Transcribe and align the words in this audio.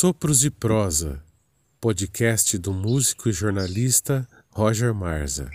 Sopros 0.00 0.40
de 0.40 0.50
Prosa, 0.50 1.22
podcast 1.78 2.56
do 2.56 2.72
músico 2.72 3.28
e 3.28 3.32
jornalista 3.34 4.26
Roger 4.50 4.94
Marza. 4.94 5.50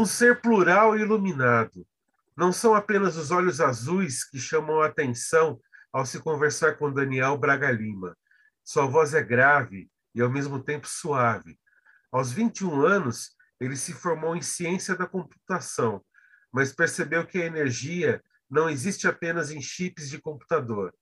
Um 0.00 0.06
ser 0.06 0.40
plural 0.40 0.96
e 0.96 1.02
iluminado. 1.02 1.86
Não 2.34 2.52
são 2.52 2.74
apenas 2.74 3.18
os 3.18 3.30
olhos 3.30 3.60
azuis 3.60 4.24
que 4.24 4.38
chamam 4.38 4.80
a 4.80 4.86
atenção 4.86 5.60
ao 5.92 6.06
se 6.06 6.18
conversar 6.20 6.78
com 6.78 6.90
Daniel 6.90 7.36
Braga 7.36 7.70
Lima. 7.70 8.16
Sua 8.64 8.86
voz 8.86 9.12
é 9.12 9.22
grave 9.22 9.90
e 10.14 10.22
ao 10.22 10.30
mesmo 10.30 10.58
tempo 10.58 10.88
suave. 10.88 11.60
Aos 12.10 12.32
21 12.32 12.80
anos, 12.80 13.36
ele 13.60 13.76
se 13.76 13.92
formou 13.92 14.34
em 14.34 14.40
ciência 14.40 14.96
da 14.96 15.06
computação, 15.06 16.02
mas 16.50 16.72
percebeu 16.72 17.26
que 17.26 17.36
a 17.36 17.44
energia 17.44 18.22
não 18.48 18.70
existe 18.70 19.06
apenas 19.06 19.50
em 19.50 19.60
chips 19.60 20.08
de 20.08 20.18
computador. 20.18 20.94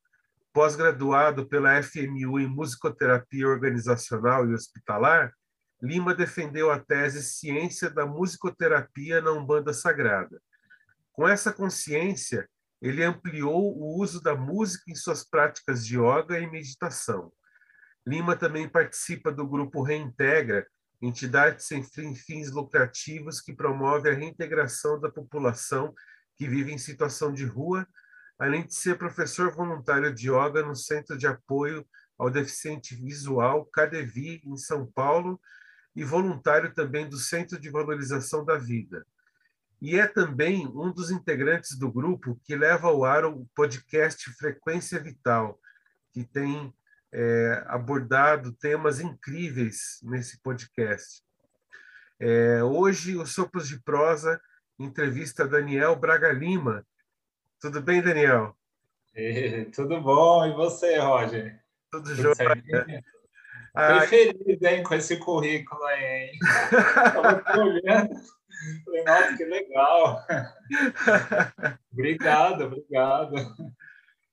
Pós-graduado 0.53 1.47
pela 1.47 1.81
FMU 1.81 2.41
em 2.41 2.49
musicoterapia 2.49 3.47
organizacional 3.47 4.45
e 4.51 4.55
hospitalar, 4.55 5.33
Lima 5.81 6.15
defendeu 6.15 6.71
a 6.71 6.79
tese 6.79 7.23
Ciência 7.23 7.89
da 7.89 8.05
Musicoterapia 8.05 9.21
na 9.21 9.33
Umbanda 9.33 9.73
Sagrada. 9.73 10.41
Com 11.13 11.29
essa 11.29 11.53
consciência, 11.53 12.49
ele 12.83 13.03
ampliou 13.05 13.77
o 13.77 14.01
uso 14.01 14.21
da 14.21 14.35
música 14.35 14.91
em 14.91 14.95
suas 14.95 15.25
práticas 15.25 15.87
de 15.87 15.97
yoga 15.97 16.39
e 16.39 16.51
meditação. 16.51 17.33
Lima 18.07 18.37
também 18.37 18.69
participa 18.69 19.31
do 19.31 19.47
grupo 19.47 19.83
Reintegra, 19.83 20.67
entidade 21.01 21.63
sem 21.63 21.83
fins 21.83 22.51
lucrativos 22.51 23.41
que 23.41 23.53
promove 23.53 24.11
a 24.11 24.15
reintegração 24.15 25.01
da 25.01 25.11
população 25.11 25.95
que 26.37 26.49
vive 26.49 26.73
em 26.73 26.79
situação 26.79 27.33
de 27.33 27.45
rua, 27.45 27.87
além 28.39 28.67
de 28.67 28.75
ser 28.75 28.97
professor 28.97 29.53
voluntário 29.53 30.13
de 30.15 30.29
yoga 30.31 30.63
no 30.63 30.75
Centro 30.75 31.17
de 31.17 31.27
Apoio 31.27 31.87
ao 32.17 32.31
Deficiente 32.31 32.95
Visual, 32.97 33.65
CADEVI, 33.67 34.43
em 34.45 34.57
São 34.57 34.87
Paulo, 34.87 35.41
e 35.99 36.05
voluntário 36.05 36.73
também 36.73 37.09
do 37.09 37.17
Centro 37.17 37.59
de 37.59 37.69
Valorização 37.69 38.45
da 38.45 38.57
Vida. 38.57 39.05
E 39.83 39.99
é 39.99 40.07
também 40.07 40.65
um 40.65 40.93
dos 40.93 41.11
integrantes 41.11 41.77
do 41.77 41.91
grupo 41.91 42.41
que 42.45 42.55
leva 42.55 42.87
ao 42.87 43.05
ar 43.05 43.25
o 43.25 43.45
podcast 43.53 44.31
Frequência 44.35 45.01
Vital, 45.01 45.59
que 46.13 46.23
tem 46.23 46.73
é, 47.11 47.65
abordado 47.67 48.53
temas 48.53 49.01
incríveis 49.01 49.99
nesse 50.05 50.41
podcast. 50.41 51.21
É, 52.21 52.63
hoje, 52.63 53.17
o 53.17 53.27
Sopros 53.27 53.67
de 53.67 53.81
Prosa 53.81 54.41
entrevista 54.79 55.49
Daniel 55.49 55.97
Braga 55.97 56.31
Lima. 56.31 56.87
Tudo 57.61 57.83
bem, 57.83 58.01
Daniel? 58.01 58.57
E, 59.17 59.65
tudo 59.75 60.01
bom. 60.01 60.47
E 60.47 60.53
você, 60.53 60.97
Roger? 60.99 61.61
Tudo, 61.91 62.15
tudo 62.15 62.23
jóia. 62.37 63.05
Fiquei 63.77 64.33
feliz, 64.33 64.63
hein, 64.63 64.83
com 64.83 64.95
esse 64.95 65.17
currículo 65.19 65.83
aí, 65.85 66.05
hein? 66.05 66.39
Estava 66.43 67.61
olhando. 67.61 68.11
Falei, 68.85 69.05
nossa, 69.05 69.37
que 69.37 69.45
legal. 69.45 70.27
obrigado, 71.93 72.65
obrigado. 72.65 73.35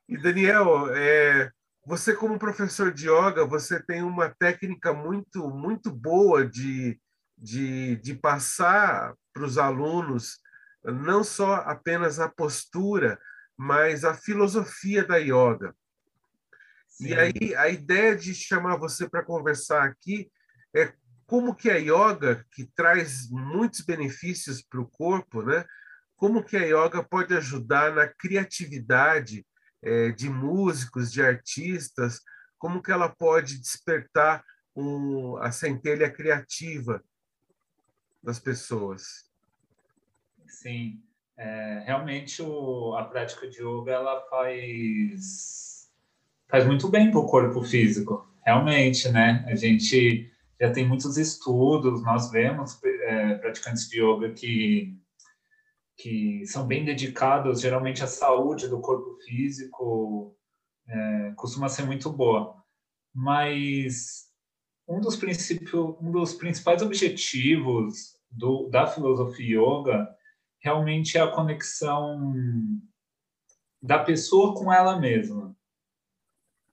E, 0.09 0.17
Daniel, 0.17 0.93
é, 0.95 1.51
você 1.85 2.15
como 2.15 2.39
professor 2.39 2.91
de 2.91 3.07
yoga, 3.09 3.45
você 3.45 3.79
tem 3.79 4.01
uma 4.01 4.29
técnica 4.29 4.93
muito, 4.93 5.49
muito 5.49 5.91
boa 5.91 6.45
de, 6.45 6.99
de, 7.37 7.97
de 7.97 8.15
passar 8.15 9.13
para 9.33 9.43
os 9.43 9.57
alunos 9.57 10.39
não 10.83 11.23
só 11.23 11.55
apenas 11.55 12.19
a 12.19 12.29
postura, 12.29 13.19
mas 13.57 14.03
a 14.03 14.13
filosofia 14.13 15.03
da 15.03 15.17
yoga. 15.17 15.75
Sim. 16.95 17.07
E 17.07 17.13
aí 17.13 17.55
a 17.55 17.67
ideia 17.67 18.15
de 18.15 18.33
chamar 18.33 18.77
você 18.77 19.09
para 19.09 19.23
conversar 19.23 19.83
aqui 19.83 20.31
é 20.73 20.93
como 21.25 21.53
que 21.53 21.69
a 21.69 21.75
yoga, 21.75 22.45
que 22.51 22.65
traz 22.73 23.29
muitos 23.29 23.81
benefícios 23.81 24.61
para 24.61 24.79
o 24.79 24.87
corpo, 24.87 25.41
né? 25.41 25.65
Como 26.15 26.43
que 26.43 26.55
a 26.55 26.63
yoga 26.63 27.03
pode 27.03 27.33
ajudar 27.33 27.93
na 27.93 28.07
criatividade 28.07 29.45
é, 29.83 30.11
de 30.11 30.29
músicos, 30.29 31.11
de 31.11 31.21
artistas? 31.21 32.21
Como 32.57 32.81
que 32.81 32.91
ela 32.91 33.09
pode 33.09 33.59
despertar 33.59 34.41
um, 34.73 35.35
a 35.37 35.51
centelha 35.51 36.09
criativa 36.09 37.03
das 38.23 38.39
pessoas? 38.39 39.29
Sim, 40.47 41.03
é, 41.35 41.83
realmente 41.85 42.41
o, 42.41 42.95
a 42.95 43.03
prática 43.03 43.49
de 43.49 43.61
yoga 43.61 43.91
ela 43.91 44.21
faz 44.29 45.74
faz 46.47 46.65
muito 46.65 46.87
bem 46.87 47.11
para 47.11 47.19
o 47.19 47.27
corpo 47.27 47.63
físico, 47.63 48.27
realmente, 48.45 49.09
né? 49.09 49.43
A 49.47 49.55
gente 49.55 50.31
já 50.59 50.71
tem 50.71 50.87
muitos 50.87 51.17
estudos, 51.17 52.01
nós 52.03 52.31
vemos 52.31 52.79
é, 52.83 53.35
praticantes 53.35 53.89
de 53.89 54.01
yoga 54.01 54.31
que 54.31 54.97
que 55.97 56.45
são 56.45 56.67
bem 56.67 56.83
dedicados 56.83 57.61
geralmente 57.61 58.03
à 58.03 58.07
saúde 58.07 58.67
do 58.67 58.81
corpo 58.81 59.17
físico, 59.23 60.35
é, 60.87 61.33
costuma 61.37 61.69
ser 61.69 61.85
muito 61.85 62.11
boa. 62.11 62.61
Mas 63.13 64.25
um 64.87 64.99
dos 64.99 65.17
um 66.01 66.11
dos 66.11 66.33
principais 66.33 66.81
objetivos 66.81 68.15
do, 68.29 68.67
da 68.69 68.85
filosofia 68.85 69.57
yoga 69.57 70.07
realmente 70.59 71.17
é 71.17 71.21
a 71.21 71.31
conexão 71.31 72.33
da 73.81 73.99
pessoa 73.99 74.53
com 74.53 74.71
ela 74.71 74.99
mesma. 74.99 75.54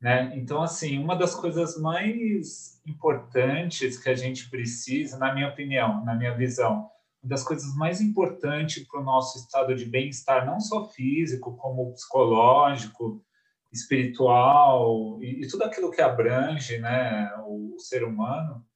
Né? 0.03 0.33
Então, 0.35 0.61
assim, 0.61 0.99
uma 0.99 1.15
das 1.15 1.33
coisas 1.33 1.81
mais 1.81 2.83
importantes 2.85 3.97
que 3.97 4.11
a 4.11 4.17
gente 4.17 4.51
precisa, 4.51 5.17
na 5.17 5.33
minha 5.33 5.49
opinião, 5.49 6.05
na 6.05 6.13
minha 6.13 6.35
visão, 6.35 6.91
uma 7.23 7.31
das 7.31 7.45
coisas 7.45 7.73
mais 7.77 8.01
importantes 8.01 8.85
para 8.89 9.01
o 9.01 9.05
nosso 9.05 9.39
estado 9.39 9.77
de 9.77 9.85
bem-estar, 9.85 10.45
não 10.45 10.59
só 10.59 10.89
físico, 10.89 11.57
como 11.57 11.93
psicológico, 11.93 13.25
espiritual 13.73 15.23
e, 15.23 15.45
e, 15.45 15.49
tudo 15.49 15.63
aquilo 15.63 15.93
que 15.93 16.03
abrange 16.03 16.79
né, 16.79 17.33
o, 17.47 17.77
o 17.77 17.79
ser 17.79 18.03
humano, 18.03 18.67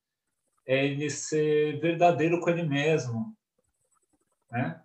é 0.65 0.87
ele 0.87 1.11
ser 1.11 1.81
verdadeiro 1.81 2.39
com 2.41 2.51
ele 2.51 2.63
mesmo, 2.63 3.37
né? 4.51 4.81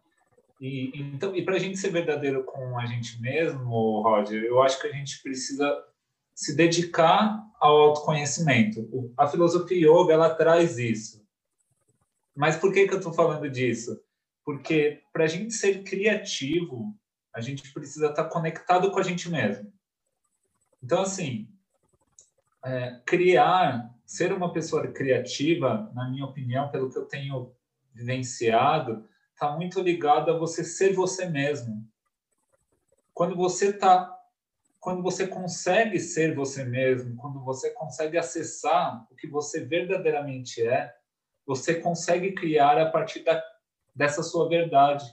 E, 0.60 0.92
então, 0.96 1.36
e 1.36 1.44
para 1.44 1.56
a 1.56 1.60
gente 1.60 1.78
ser 1.78 1.92
verdadeiro 1.92 2.44
com 2.44 2.80
a 2.80 2.86
gente 2.86 3.20
mesmo, 3.22 4.02
Roger, 4.02 4.44
eu 4.44 4.62
acho 4.62 4.80
que 4.82 4.88
a 4.88 4.92
gente 4.92 5.22
precisa 5.22 5.72
se 6.42 6.56
dedicar 6.56 7.40
ao 7.60 7.78
autoconhecimento. 7.78 9.14
A 9.16 9.28
filosofia 9.28 9.78
yoga 9.78 10.12
ela 10.12 10.34
traz 10.34 10.80
isso. 10.80 11.24
Mas 12.36 12.56
por 12.56 12.74
que, 12.74 12.88
que 12.88 12.94
eu 12.96 12.98
estou 12.98 13.14
falando 13.14 13.48
disso? 13.48 14.02
Porque 14.44 15.04
para 15.14 15.26
a 15.26 15.28
gente 15.28 15.54
ser 15.54 15.84
criativo, 15.84 16.98
a 17.32 17.42
gente 17.42 17.72
precisa 17.72 18.08
estar 18.08 18.24
tá 18.24 18.30
conectado 18.30 18.90
com 18.90 18.98
a 18.98 19.04
gente 19.04 19.30
mesmo. 19.30 19.72
Então, 20.82 21.04
assim, 21.04 21.48
é, 22.66 23.00
criar, 23.06 23.94
ser 24.04 24.34
uma 24.34 24.52
pessoa 24.52 24.88
criativa, 24.88 25.92
na 25.94 26.10
minha 26.10 26.26
opinião, 26.26 26.70
pelo 26.70 26.90
que 26.90 26.98
eu 26.98 27.06
tenho 27.06 27.54
vivenciado, 27.94 29.08
está 29.32 29.52
muito 29.56 29.80
ligado 29.80 30.32
a 30.32 30.38
você 30.40 30.64
ser 30.64 30.96
você 30.96 31.30
mesmo. 31.30 31.88
Quando 33.14 33.36
você 33.36 33.70
está 33.70 34.21
quando 34.82 35.04
você 35.04 35.28
consegue 35.28 36.00
ser 36.00 36.34
você 36.34 36.66
mesmo, 36.66 37.16
quando 37.16 37.40
você 37.44 37.70
consegue 37.70 38.18
acessar 38.18 39.08
o 39.12 39.16
que 39.16 39.28
você 39.28 39.64
verdadeiramente 39.64 40.68
é, 40.68 40.92
você 41.46 41.76
consegue 41.76 42.32
criar 42.32 42.80
a 42.80 42.90
partir 42.90 43.24
da, 43.24 43.42
dessa 43.96 44.24
sua 44.24 44.50
verdade. 44.50 45.06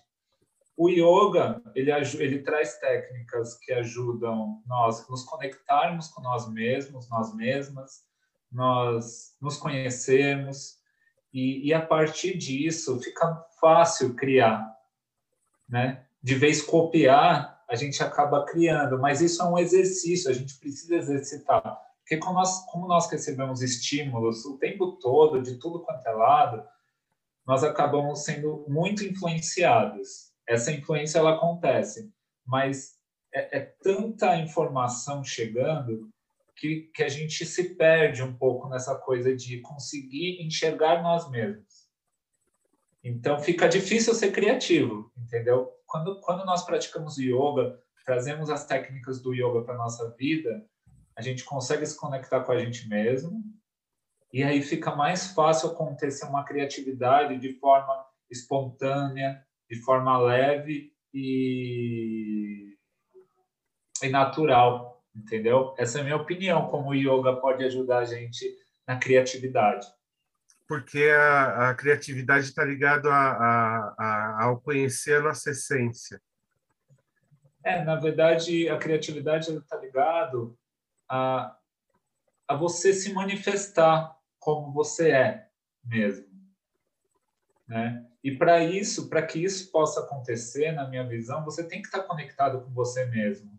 O 0.74 0.88
yoga, 0.88 1.60
ele, 1.74 1.92
ele 1.92 2.42
traz 2.42 2.78
técnicas 2.78 3.58
que 3.58 3.70
ajudam 3.72 4.62
nós 4.66 5.06
nos 5.06 5.22
conectarmos 5.24 6.08
com 6.08 6.22
nós 6.22 6.50
mesmos, 6.50 7.10
nós 7.10 7.34
mesmas, 7.36 8.04
nós 8.50 9.36
nos 9.38 9.58
conhecemos 9.58 10.78
e, 11.30 11.68
e 11.68 11.74
a 11.74 11.84
partir 11.84 12.38
disso 12.38 12.98
fica 13.00 13.44
fácil 13.60 14.14
criar, 14.14 14.66
né? 15.68 16.06
De 16.22 16.34
vez 16.34 16.62
copiar, 16.62 17.57
a 17.68 17.76
gente 17.76 18.02
acaba 18.02 18.44
criando, 18.46 18.98
mas 18.98 19.20
isso 19.20 19.42
é 19.42 19.44
um 19.44 19.58
exercício, 19.58 20.30
a 20.30 20.34
gente 20.34 20.58
precisa 20.58 20.96
exercitar. 20.96 21.78
Porque 22.00 22.16
como 22.16 22.38
nós, 22.38 22.64
como 22.66 22.88
nós 22.88 23.10
recebemos 23.10 23.60
estímulos 23.60 24.44
o 24.46 24.56
tempo 24.56 24.92
todo, 24.92 25.42
de 25.42 25.56
tudo 25.56 25.80
quanto 25.80 26.06
é 26.06 26.12
lado, 26.12 26.64
nós 27.46 27.62
acabamos 27.62 28.24
sendo 28.24 28.64
muito 28.68 29.04
influenciados. 29.04 30.32
Essa 30.46 30.72
influência 30.72 31.18
ela 31.18 31.34
acontece, 31.34 32.10
mas 32.46 32.94
é, 33.34 33.58
é 33.58 33.60
tanta 33.82 34.36
informação 34.36 35.22
chegando 35.22 36.08
que, 36.56 36.90
que 36.94 37.02
a 37.02 37.08
gente 37.08 37.44
se 37.44 37.74
perde 37.74 38.22
um 38.22 38.34
pouco 38.34 38.68
nessa 38.68 38.94
coisa 38.94 39.34
de 39.36 39.60
conseguir 39.60 40.42
enxergar 40.42 41.02
nós 41.02 41.30
mesmos. 41.30 41.87
Então 43.02 43.38
fica 43.38 43.68
difícil 43.68 44.14
ser 44.14 44.32
criativo, 44.32 45.10
entendeu? 45.16 45.70
Quando, 45.86 46.20
quando 46.20 46.44
nós 46.44 46.64
praticamos 46.64 47.16
yoga, 47.18 47.78
trazemos 48.04 48.50
as 48.50 48.66
técnicas 48.66 49.20
do 49.20 49.32
yoga 49.32 49.62
para 49.62 49.76
nossa 49.76 50.10
vida, 50.16 50.64
a 51.16 51.22
gente 51.22 51.44
consegue 51.44 51.86
se 51.86 51.96
conectar 51.96 52.40
com 52.40 52.52
a 52.52 52.58
gente 52.58 52.88
mesmo 52.88 53.42
e 54.32 54.42
aí 54.42 54.62
fica 54.62 54.94
mais 54.94 55.28
fácil 55.32 55.70
acontecer 55.70 56.26
uma 56.26 56.44
criatividade 56.44 57.38
de 57.38 57.54
forma 57.58 58.06
espontânea, 58.30 59.42
de 59.70 59.76
forma 59.82 60.18
leve 60.18 60.92
e, 61.14 62.76
e 64.02 64.08
natural 64.08 64.88
entendeu? 65.18 65.74
Essa 65.76 65.98
é 65.98 66.00
a 66.00 66.04
minha 66.04 66.16
opinião, 66.16 66.66
como 66.68 66.90
o 66.90 66.94
yoga 66.94 67.36
pode 67.36 67.64
ajudar 67.64 67.98
a 67.98 68.04
gente 68.04 68.46
na 68.86 68.96
criatividade. 68.96 69.86
Porque 70.68 71.02
a, 71.04 71.70
a 71.70 71.74
criatividade 71.74 72.44
está 72.44 72.62
ligada 72.64 73.08
ao 74.38 74.60
conhecer 74.60 75.16
a 75.16 75.22
nossa 75.22 75.50
essência. 75.50 76.20
É, 77.64 77.82
na 77.82 77.96
verdade, 77.96 78.68
a 78.68 78.78
criatividade 78.78 79.50
está 79.50 79.76
ligado 79.76 80.56
a, 81.08 81.56
a 82.46 82.54
você 82.54 82.92
se 82.92 83.12
manifestar 83.12 84.16
como 84.38 84.72
você 84.72 85.10
é 85.10 85.48
mesmo, 85.84 86.28
né? 87.66 88.04
E 88.22 88.36
para 88.36 88.62
isso, 88.64 89.08
para 89.08 89.22
que 89.22 89.42
isso 89.42 89.70
possa 89.70 90.00
acontecer, 90.00 90.72
na 90.72 90.86
minha 90.88 91.06
visão, 91.06 91.44
você 91.44 91.62
tem 91.62 91.80
que 91.80 91.88
estar 91.88 92.00
tá 92.00 92.04
conectado 92.04 92.60
com 92.60 92.70
você 92.72 93.06
mesmo. 93.06 93.50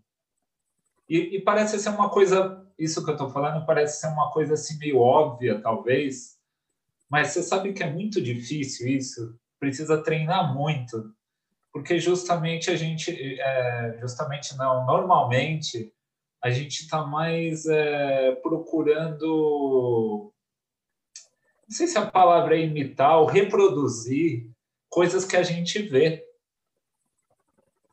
E, 1.07 1.38
e 1.38 1.41
parece 1.41 1.79
ser 1.79 1.89
uma 1.89 2.09
coisa, 2.09 2.67
isso 2.77 3.03
que 3.03 3.09
eu 3.09 3.15
estou 3.15 3.29
falando, 3.29 3.65
parece 3.65 4.00
ser 4.00 4.07
uma 4.07 4.31
coisa 4.31 4.53
assim 4.56 4.77
meio 4.77 5.00
óbvia, 5.00 5.61
talvez, 5.61 6.38
mas 7.09 7.29
você 7.29 7.41
sabe 7.41 7.73
que 7.73 7.83
é 7.83 7.91
muito 7.91 8.21
difícil 8.21 8.88
isso, 8.88 9.35
precisa 9.59 10.01
treinar 10.01 10.53
muito, 10.53 11.13
porque 11.71 12.00
justamente 12.00 12.69
a 12.69 12.75
gente, 12.75 13.11
é, 13.39 13.97
justamente 14.00 14.56
não, 14.57 14.85
normalmente 14.85 15.94
a 16.41 16.50
gente 16.50 16.81
está 16.81 17.06
mais 17.06 17.65
é, 17.65 18.35
procurando, 18.35 20.31
não 21.67 21.75
sei 21.75 21.88
se 21.88 21.97
a 21.97 22.09
palavra 22.09 22.56
é 22.56 22.61
imitar 22.61 23.19
ou 23.19 23.25
reproduzir 23.25 24.50
coisas 24.89 25.25
que 25.25 25.35
a 25.35 25.44
gente 25.44 25.81
vê. 25.81 26.25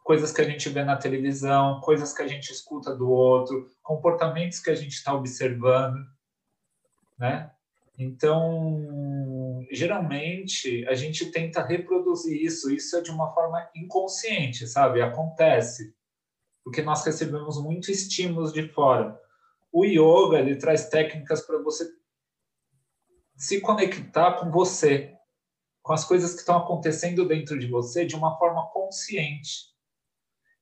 Coisas 0.02 0.32
que 0.32 0.40
a 0.40 0.44
gente 0.44 0.68
vê 0.68 0.84
na 0.84 0.96
televisão, 0.96 1.80
coisas 1.80 2.14
que 2.14 2.22
a 2.22 2.28
gente 2.28 2.52
escuta 2.52 2.94
do 2.94 3.10
outro, 3.10 3.68
comportamentos 3.82 4.60
que 4.60 4.70
a 4.70 4.74
gente 4.74 4.92
está 4.92 5.12
observando, 5.12 5.98
né? 7.18 7.50
Então, 7.98 9.64
geralmente 9.72 10.86
a 10.86 10.94
gente 10.94 11.30
tenta 11.30 11.62
reproduzir 11.62 12.42
isso, 12.42 12.70
isso 12.70 12.96
é 12.96 13.00
de 13.00 13.10
uma 13.10 13.32
forma 13.32 13.68
inconsciente, 13.74 14.66
sabe? 14.66 15.00
Acontece, 15.00 15.94
porque 16.62 16.82
nós 16.82 17.04
recebemos 17.04 17.62
muito 17.62 17.90
estímulos 17.90 18.52
de 18.52 18.68
fora. 18.68 19.18
O 19.72 19.84
yoga 19.84 20.38
ele 20.38 20.56
traz 20.56 20.88
técnicas 20.88 21.40
para 21.46 21.58
você 21.58 21.88
se 23.36 23.60
conectar 23.60 24.32
com 24.32 24.50
você, 24.50 25.14
com 25.82 25.92
as 25.92 26.04
coisas 26.04 26.32
que 26.32 26.40
estão 26.40 26.56
acontecendo 26.56 27.26
dentro 27.26 27.58
de 27.58 27.66
você 27.66 28.04
de 28.04 28.16
uma 28.16 28.36
forma 28.38 28.66
consciente. 28.72 29.74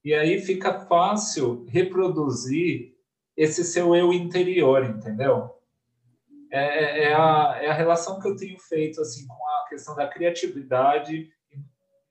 E 0.05 0.13
aí 0.13 0.41
fica 0.41 0.87
fácil 0.87 1.65
reproduzir 1.69 2.95
esse 3.37 3.65
seu 3.65 3.95
eu 3.97 4.13
interior, 4.13 4.85
entendeu? 4.85 5.51
É, 6.55 6.59
é, 6.59 7.03
é, 7.07 7.15
a, 7.15 7.59
é 7.61 7.69
a 7.69 7.75
relação 7.75 8.21
que 8.21 8.29
eu 8.29 8.37
tenho 8.37 8.57
feito 8.61 9.01
assim 9.01 9.27
com 9.27 9.35
a 9.35 9.67
questão 9.69 9.97
da 9.97 10.07
criatividade 10.07 11.29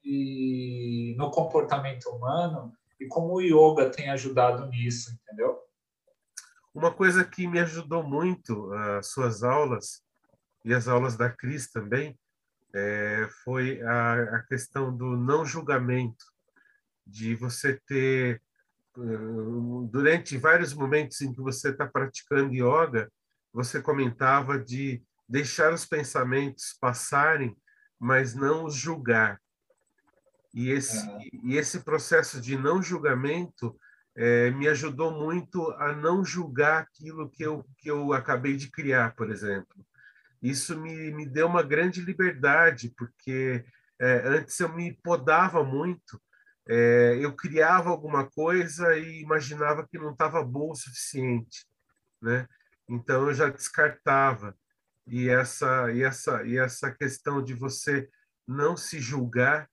e, 0.04 1.16
no 1.18 1.32
comportamento 1.32 2.10
humano 2.10 2.74
e 3.00 3.08
como 3.08 3.36
o 3.36 3.42
yoga 3.42 3.90
tem 3.90 4.10
ajudado 4.10 4.68
nisso, 4.68 5.18
entendeu? 5.24 5.58
Uma 6.76 6.94
coisa 6.94 7.24
que 7.24 7.48
me 7.48 7.58
ajudou 7.58 8.04
muito 8.04 8.70
as 8.74 9.08
suas 9.12 9.44
aulas 9.44 10.04
e 10.66 10.74
as 10.74 10.90
aulas 10.90 11.16
da 11.16 11.30
Cris 11.30 11.72
também 11.72 12.20
é, 12.76 13.30
foi 13.46 13.82
a, 13.82 14.24
a 14.36 14.44
questão 14.44 14.94
do 14.94 15.16
não 15.16 15.46
julgamento 15.46 16.26
de 17.08 17.34
você 17.34 17.80
ter 17.88 18.42
durante 19.90 20.38
vários 20.38 20.74
momentos 20.74 21.22
em 21.22 21.32
que 21.32 21.40
você 21.40 21.70
está 21.70 21.88
praticando 21.88 22.54
yoga, 22.54 23.10
você 23.54 23.82
comentava 23.82 24.58
de 24.58 25.04
deixar 25.30 25.72
os 25.74 25.86
pensamentos 25.86 26.76
passarem, 26.80 27.56
mas 28.00 28.34
não 28.34 28.66
os 28.66 28.76
julgar. 28.76 29.40
E 30.54 30.70
esse, 30.70 30.98
uhum. 31.08 31.20
e 31.44 31.58
esse 31.58 31.80
processo 31.82 32.42
de 32.42 32.58
não 32.58 32.82
julgamento 32.82 33.80
é, 34.16 34.52
me 34.52 34.68
ajudou 34.68 35.12
muito 35.12 35.72
a 35.74 35.94
não 35.94 36.24
julgar 36.24 36.82
aquilo 36.82 37.30
que 37.30 37.44
eu, 37.44 37.66
que 37.78 37.90
eu 37.90 38.14
acabei 38.14 38.56
de 38.56 38.70
criar, 38.70 39.16
por 39.16 39.32
exemplo. 39.32 39.86
Isso 40.42 40.80
me, 40.80 41.12
me 41.12 41.26
deu 41.26 41.48
uma 41.48 41.64
grande 41.64 42.02
liberdade, 42.02 42.94
porque 42.98 43.64
é, 44.00 44.28
antes 44.28 44.60
eu 44.60 44.70
me 44.70 44.94
podava 45.02 45.64
muito 45.64 46.20
é, 46.68 47.18
eu 47.22 47.36
criava 47.36 47.90
alguma 47.90 48.30
coisa 48.30 48.98
e 48.98 49.22
imaginava 49.22 49.86
que 49.86 49.98
não 49.98 50.12
estava 50.12 50.44
bom 50.44 50.72
o 50.72 50.76
suficiente, 50.76 51.66
né? 52.22 52.48
Então 52.90 53.28
eu 53.28 53.34
já 53.34 53.50
descartava. 53.50 54.58
E 55.06 55.30
essa 55.30 55.92
e 55.92 56.02
essa 56.04 56.44
e 56.44 56.58
essa 56.58 56.92
questão 56.92 57.44
de 57.44 57.54
você 57.54 58.10
não 58.48 58.78
se 58.78 59.00
julgar 59.00 59.70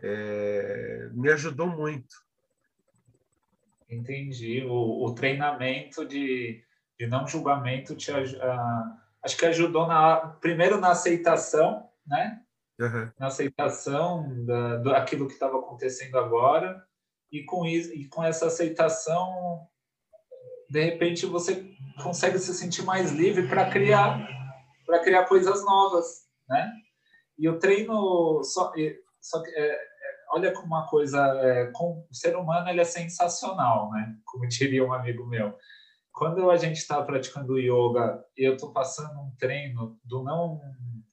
é, 0.00 1.08
me 1.12 1.30
ajudou 1.30 1.66
muito. 1.66 2.14
Entendi. 3.88 4.64
O, 4.64 5.04
o 5.06 5.14
treinamento 5.14 6.06
de, 6.06 6.64
de 6.98 7.06
não 7.06 7.26
julgamento 7.26 7.94
te 7.94 8.10
uh, 8.10 8.96
acho 9.22 9.36
que 9.36 9.46
ajudou 9.46 9.86
na 9.86 10.16
primeiro 10.40 10.80
na 10.80 10.92
aceitação, 10.92 11.88
né? 12.06 12.42
uhum. 12.82 13.10
na 13.18 13.26
aceitação 13.26 14.44
da, 14.44 14.76
daquilo 14.78 15.26
que 15.26 15.34
estava 15.34 15.58
acontecendo 15.58 16.18
agora 16.18 16.84
e 17.30 17.44
com 17.44 17.64
isso 17.64 17.92
e 17.92 18.08
com 18.08 18.22
essa 18.22 18.46
aceitação 18.46 19.66
de 20.72 20.82
repente 20.82 21.26
você 21.26 21.70
consegue 22.02 22.38
se 22.38 22.54
sentir 22.54 22.82
mais 22.82 23.12
livre 23.12 23.46
para 23.46 23.70
criar 23.70 24.26
para 24.86 25.00
criar 25.00 25.26
coisas 25.26 25.62
novas 25.64 26.26
né? 26.48 26.72
E 27.38 27.48
o 27.48 27.58
treino 27.58 28.42
só 28.42 28.72
só 29.20 29.42
é, 29.46 29.60
é, 29.60 29.78
olha 30.30 30.52
como 30.52 30.66
uma 30.66 30.88
coisa 30.88 31.20
é, 31.42 31.70
com 31.72 32.06
o 32.10 32.14
ser 32.14 32.34
humano 32.36 32.70
ele 32.70 32.80
é 32.80 32.84
sensacional 32.84 33.90
né? 33.90 34.16
Como 34.24 34.48
diria 34.48 34.84
um 34.84 34.92
amigo 34.92 35.26
meu. 35.26 35.54
Quando 36.10 36.50
a 36.50 36.56
gente 36.56 36.78
está 36.78 37.02
praticando 37.02 37.58
yoga 37.58 38.24
e 38.36 38.46
eu 38.46 38.54
estou 38.54 38.72
passando 38.72 39.20
um 39.20 39.34
treino 39.38 39.98
do 40.04 40.22
não 40.22 40.60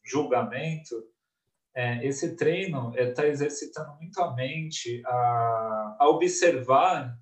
julgamento 0.04 0.96
é, 1.76 2.06
esse 2.06 2.36
treino 2.36 2.94
está 2.98 3.28
exercitando 3.28 3.94
muito 3.96 4.20
a 4.22 4.34
mente 4.34 5.02
a, 5.06 5.98
a, 6.00 6.10
observar, 6.10 7.16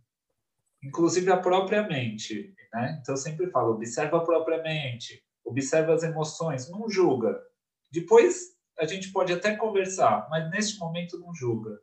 inclusive 0.84 1.32
a 1.32 1.38
própria 1.38 1.88
mente. 1.88 2.54
Né? 2.74 3.00
Então, 3.02 3.14
eu 3.14 3.18
sempre 3.18 3.50
falo, 3.50 3.74
observa 3.74 4.18
a 4.18 4.24
própria 4.24 4.62
mente, 4.62 5.24
observa 5.44 5.94
as 5.94 6.04
emoções, 6.04 6.70
não 6.70 6.90
julga. 6.90 7.40
Depois, 7.92 8.56
a 8.78 8.86
gente 8.86 9.12
pode 9.12 9.34
até 9.34 9.56
conversar, 9.56 10.28
mas 10.30 10.50
neste 10.52 10.80
momento 10.80 11.18
não 11.20 11.34
julga. 11.34 11.80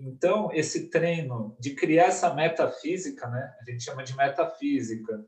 Então, 0.00 0.50
esse 0.52 0.90
treino 0.90 1.56
de 1.58 1.74
criar 1.74 2.06
essa 2.06 2.32
metafísica, 2.32 3.26
né? 3.28 3.54
a 3.60 3.70
gente 3.70 3.84
chama 3.84 4.04
de 4.04 4.16
metafísica, 4.16 5.26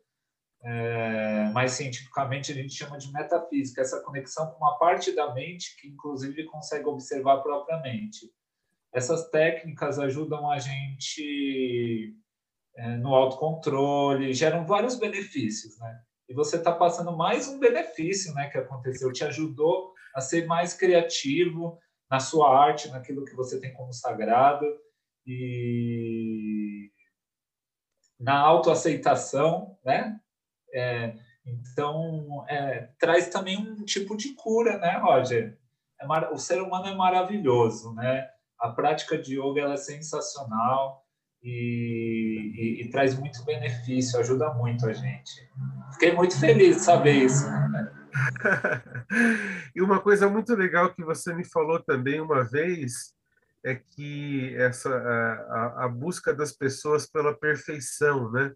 é, 0.63 1.51
mais 1.53 1.73
cientificamente 1.73 2.53
a 2.53 2.55
gente 2.55 2.75
chama 2.75 2.99
de 2.99 3.11
metafísica, 3.13 3.81
essa 3.81 4.01
conexão 4.03 4.47
com 4.51 4.59
uma 4.59 4.79
parte 4.79 5.13
da 5.13 5.33
mente 5.35 5.77
que 5.81 5.89
inclusive 5.89 6.45
consegue 6.45 6.87
observar 6.87 7.39
propriamente. 7.39 8.31
Essas 8.93 9.29
técnicas 9.31 9.99
ajudam 9.99 10.51
a 10.51 10.59
gente 10.59 12.15
é, 12.77 12.97
no 12.97 13.15
autocontrole, 13.15 14.33
geram 14.33 14.65
vários 14.65 14.97
benefícios, 14.97 15.79
né? 15.79 16.01
e 16.31 16.35
você 16.35 16.57
está 16.57 16.71
passando 16.71 17.17
mais 17.17 17.49
um 17.49 17.59
benefício 17.59 18.33
né, 18.35 18.49
que 18.49 18.57
aconteceu, 18.57 19.13
te 19.13 19.25
ajudou 19.25 19.93
a 20.15 20.21
ser 20.21 20.47
mais 20.47 20.73
criativo 20.73 21.77
na 22.09 22.21
sua 22.21 22.57
arte, 22.57 22.89
naquilo 22.89 23.25
que 23.25 23.35
você 23.35 23.59
tem 23.59 23.73
como 23.73 23.93
sagrado 23.93 24.65
e 25.27 26.89
na 28.19 28.39
autoaceitação, 28.39 29.77
né? 29.85 30.21
É, 30.73 31.17
então, 31.45 32.45
é, 32.49 32.91
traz 32.99 33.29
também 33.29 33.59
um 33.59 33.85
tipo 33.85 34.17
de 34.17 34.35
cura, 34.35 34.79
né, 34.79 34.99
Roger? 34.99 35.59
É 36.01 36.07
o 36.33 36.39
ser 36.39 36.63
humano 36.63 36.87
é 36.87 36.95
maravilhoso, 36.95 37.93
né? 37.95 38.29
A 38.57 38.71
prática 38.71 39.19
de 39.19 39.41
yoga 39.41 39.73
é 39.73 39.77
sensacional 39.77 41.05
e, 41.43 42.53
e, 42.55 42.83
e, 42.83 42.91
traz 42.91 43.19
muito 43.19 43.43
benefício, 43.45 44.19
ajuda 44.19 44.53
muito 44.55 44.87
a 44.87 44.93
gente. 44.93 45.49
Fiquei 45.93 46.13
muito 46.13 46.39
feliz 46.39 46.77
de 46.77 46.83
saber 46.83 47.25
isso. 47.25 47.49
Né? 47.49 47.93
e 49.75 49.81
uma 49.81 50.01
coisa 50.01 50.29
muito 50.29 50.55
legal 50.55 50.93
que 50.93 51.03
você 51.03 51.33
me 51.35 51.45
falou 51.45 51.83
também 51.83 52.21
uma 52.21 52.45
vez 52.45 53.15
é 53.65 53.75
que 53.75 54.55
essa 54.57 54.91
a, 54.91 55.85
a 55.85 55.89
busca 55.89 56.35
das 56.35 56.53
pessoas 56.53 57.07
pela 57.07 57.37
perfeição, 57.37 58.31
né? 58.33 58.53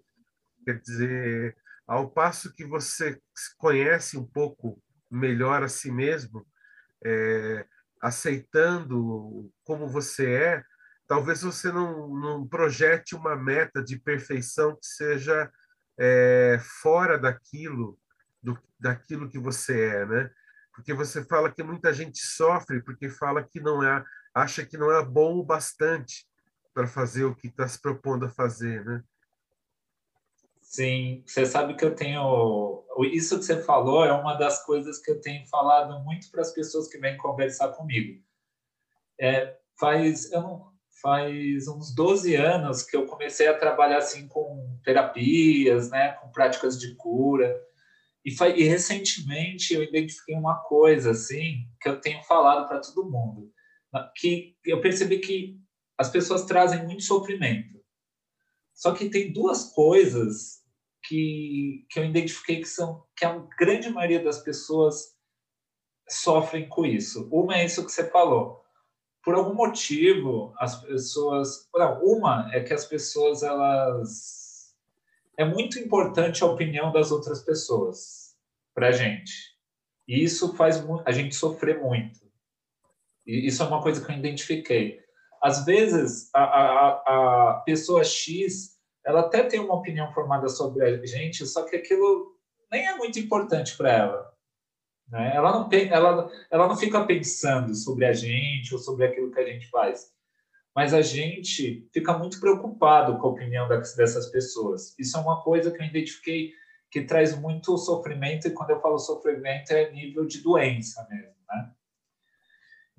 Quer 0.64 0.80
dizer, 0.80 1.56
ao 1.86 2.10
passo 2.10 2.52
que 2.52 2.64
você 2.64 3.20
conhece 3.58 4.16
um 4.16 4.26
pouco 4.26 4.82
melhor 5.10 5.62
a 5.62 5.68
si 5.68 5.90
mesmo, 5.92 6.46
é, 7.04 7.66
aceitando 8.00 9.50
como 9.62 9.86
você 9.86 10.32
é, 10.32 10.64
talvez 11.06 11.42
você 11.42 11.70
não, 11.70 12.08
não 12.08 12.46
projete 12.46 13.14
uma 13.14 13.36
meta 13.36 13.82
de 13.82 13.98
perfeição 13.98 14.76
que 14.76 14.86
seja 14.86 15.50
é, 15.98 16.58
fora 16.82 17.18
daquilo, 17.18 17.98
do, 18.42 18.58
daquilo 18.78 19.28
que 19.28 19.38
você 19.38 19.86
é, 19.86 20.06
né? 20.06 20.30
Porque 20.72 20.92
você 20.92 21.24
fala 21.24 21.52
que 21.52 21.62
muita 21.62 21.92
gente 21.92 22.18
sofre 22.18 22.82
porque 22.82 23.08
fala 23.08 23.42
que 23.42 23.60
não 23.60 23.82
é, 23.82 24.04
acha 24.34 24.66
que 24.66 24.76
não 24.76 24.90
é 24.90 25.04
bom 25.04 25.38
o 25.38 25.44
bastante 25.44 26.26
para 26.72 26.86
fazer 26.86 27.24
o 27.24 27.34
que 27.34 27.46
está 27.46 27.68
se 27.68 27.80
propondo 27.80 28.26
a 28.26 28.30
fazer, 28.30 28.84
né? 28.84 29.02
Sim, 30.60 31.22
você 31.24 31.46
sabe 31.46 31.76
que 31.76 31.84
eu 31.84 31.94
tenho. 31.94 32.84
Isso 33.12 33.38
que 33.38 33.44
você 33.44 33.62
falou 33.62 34.04
é 34.04 34.12
uma 34.12 34.34
das 34.34 34.64
coisas 34.64 34.98
que 34.98 35.08
eu 35.08 35.20
tenho 35.20 35.46
falado 35.46 36.02
muito 36.02 36.28
para 36.32 36.40
as 36.40 36.52
pessoas 36.52 36.88
que 36.88 36.98
vêm 36.98 37.16
conversar 37.16 37.68
comigo. 37.68 38.20
É, 39.20 39.56
faz, 39.78 40.32
eu 40.32 40.42
não, 40.42 40.73
faz 41.04 41.68
uns 41.68 41.94
12 41.94 42.34
anos 42.34 42.82
que 42.82 42.96
eu 42.96 43.04
comecei 43.04 43.46
a 43.46 43.58
trabalhar 43.58 43.98
assim 43.98 44.26
com 44.26 44.80
terapias, 44.82 45.90
né, 45.90 46.12
com 46.12 46.30
práticas 46.30 46.80
de 46.80 46.94
cura. 46.94 47.54
E, 48.24 48.30
e 48.30 48.64
recentemente 48.64 49.74
eu 49.74 49.82
identifiquei 49.82 50.34
uma 50.34 50.60
coisa 50.60 51.10
assim 51.10 51.68
que 51.78 51.90
eu 51.90 52.00
tenho 52.00 52.22
falado 52.22 52.66
para 52.66 52.80
todo 52.80 53.10
mundo, 53.10 53.52
que 54.16 54.56
eu 54.64 54.80
percebi 54.80 55.18
que 55.18 55.60
as 55.98 56.08
pessoas 56.08 56.46
trazem 56.46 56.82
muito 56.84 57.02
sofrimento. 57.02 57.84
Só 58.72 58.94
que 58.94 59.10
tem 59.10 59.30
duas 59.30 59.74
coisas 59.74 60.62
que, 61.04 61.84
que 61.90 62.00
eu 62.00 62.04
identifiquei 62.06 62.60
que 62.60 62.68
são 62.68 63.04
que 63.14 63.26
a 63.26 63.38
grande 63.58 63.90
maioria 63.90 64.24
das 64.24 64.38
pessoas 64.38 65.14
sofrem 66.08 66.66
com 66.66 66.86
isso. 66.86 67.28
Uma 67.30 67.58
é 67.58 67.66
isso 67.66 67.84
que 67.84 67.92
você 67.92 68.10
falou. 68.10 68.63
Por 69.24 69.34
algum 69.34 69.54
motivo, 69.54 70.52
as 70.58 70.82
pessoas. 70.82 71.68
Uma 72.02 72.50
é 72.52 72.60
que 72.60 72.74
as 72.74 72.84
pessoas 72.84 73.42
elas 73.42 74.74
é 75.36 75.44
muito 75.44 75.78
importante 75.78 76.42
a 76.42 76.46
opinião 76.46 76.92
das 76.92 77.10
outras 77.10 77.42
pessoas 77.42 78.36
para 78.74 78.92
gente. 78.92 79.32
E 80.06 80.22
isso 80.22 80.54
faz 80.54 80.84
a 81.04 81.12
gente 81.12 81.34
sofrer 81.34 81.80
muito. 81.80 82.20
E 83.26 83.46
isso 83.46 83.62
é 83.62 83.66
uma 83.66 83.82
coisa 83.82 84.04
que 84.04 84.12
eu 84.12 84.16
identifiquei. 84.16 85.00
Às 85.42 85.64
vezes, 85.64 86.30
a, 86.34 86.42
a, 86.42 87.50
a 87.50 87.62
pessoa 87.64 88.04
X 88.04 88.74
ela 89.04 89.20
até 89.20 89.42
tem 89.42 89.60
uma 89.60 89.74
opinião 89.74 90.10
formada 90.12 90.48
sobre 90.48 90.82
a 90.84 91.06
gente, 91.06 91.46
só 91.46 91.64
que 91.64 91.76
aquilo 91.76 92.34
nem 92.72 92.86
é 92.86 92.96
muito 92.96 93.18
importante 93.18 93.76
para 93.76 93.92
ela. 93.92 94.33
Né? 95.08 95.32
Ela, 95.34 95.52
não 95.52 95.68
tem, 95.68 95.88
ela, 95.88 96.30
ela 96.50 96.68
não 96.68 96.76
fica 96.76 97.04
pensando 97.04 97.74
sobre 97.74 98.06
a 98.06 98.12
gente 98.12 98.72
ou 98.74 98.80
sobre 98.80 99.06
aquilo 99.06 99.30
que 99.30 99.40
a 99.40 99.46
gente 99.46 99.68
faz. 99.68 100.12
Mas 100.74 100.92
a 100.92 101.02
gente 101.02 101.88
fica 101.92 102.18
muito 102.18 102.40
preocupado 102.40 103.16
com 103.18 103.28
a 103.28 103.30
opinião 103.30 103.68
dessas 103.68 104.26
pessoas. 104.30 104.98
Isso 104.98 105.16
é 105.16 105.20
uma 105.20 105.42
coisa 105.42 105.70
que 105.70 105.80
eu 105.80 105.86
identifiquei 105.86 106.52
que 106.90 107.02
traz 107.02 107.36
muito 107.38 107.76
sofrimento, 107.76 108.46
e 108.46 108.52
quando 108.52 108.70
eu 108.70 108.80
falo 108.80 108.98
sofrimento 108.98 109.72
é 109.72 109.90
nível 109.90 110.26
de 110.26 110.40
doença 110.40 111.06
mesmo. 111.10 111.34
Né? 111.48 111.72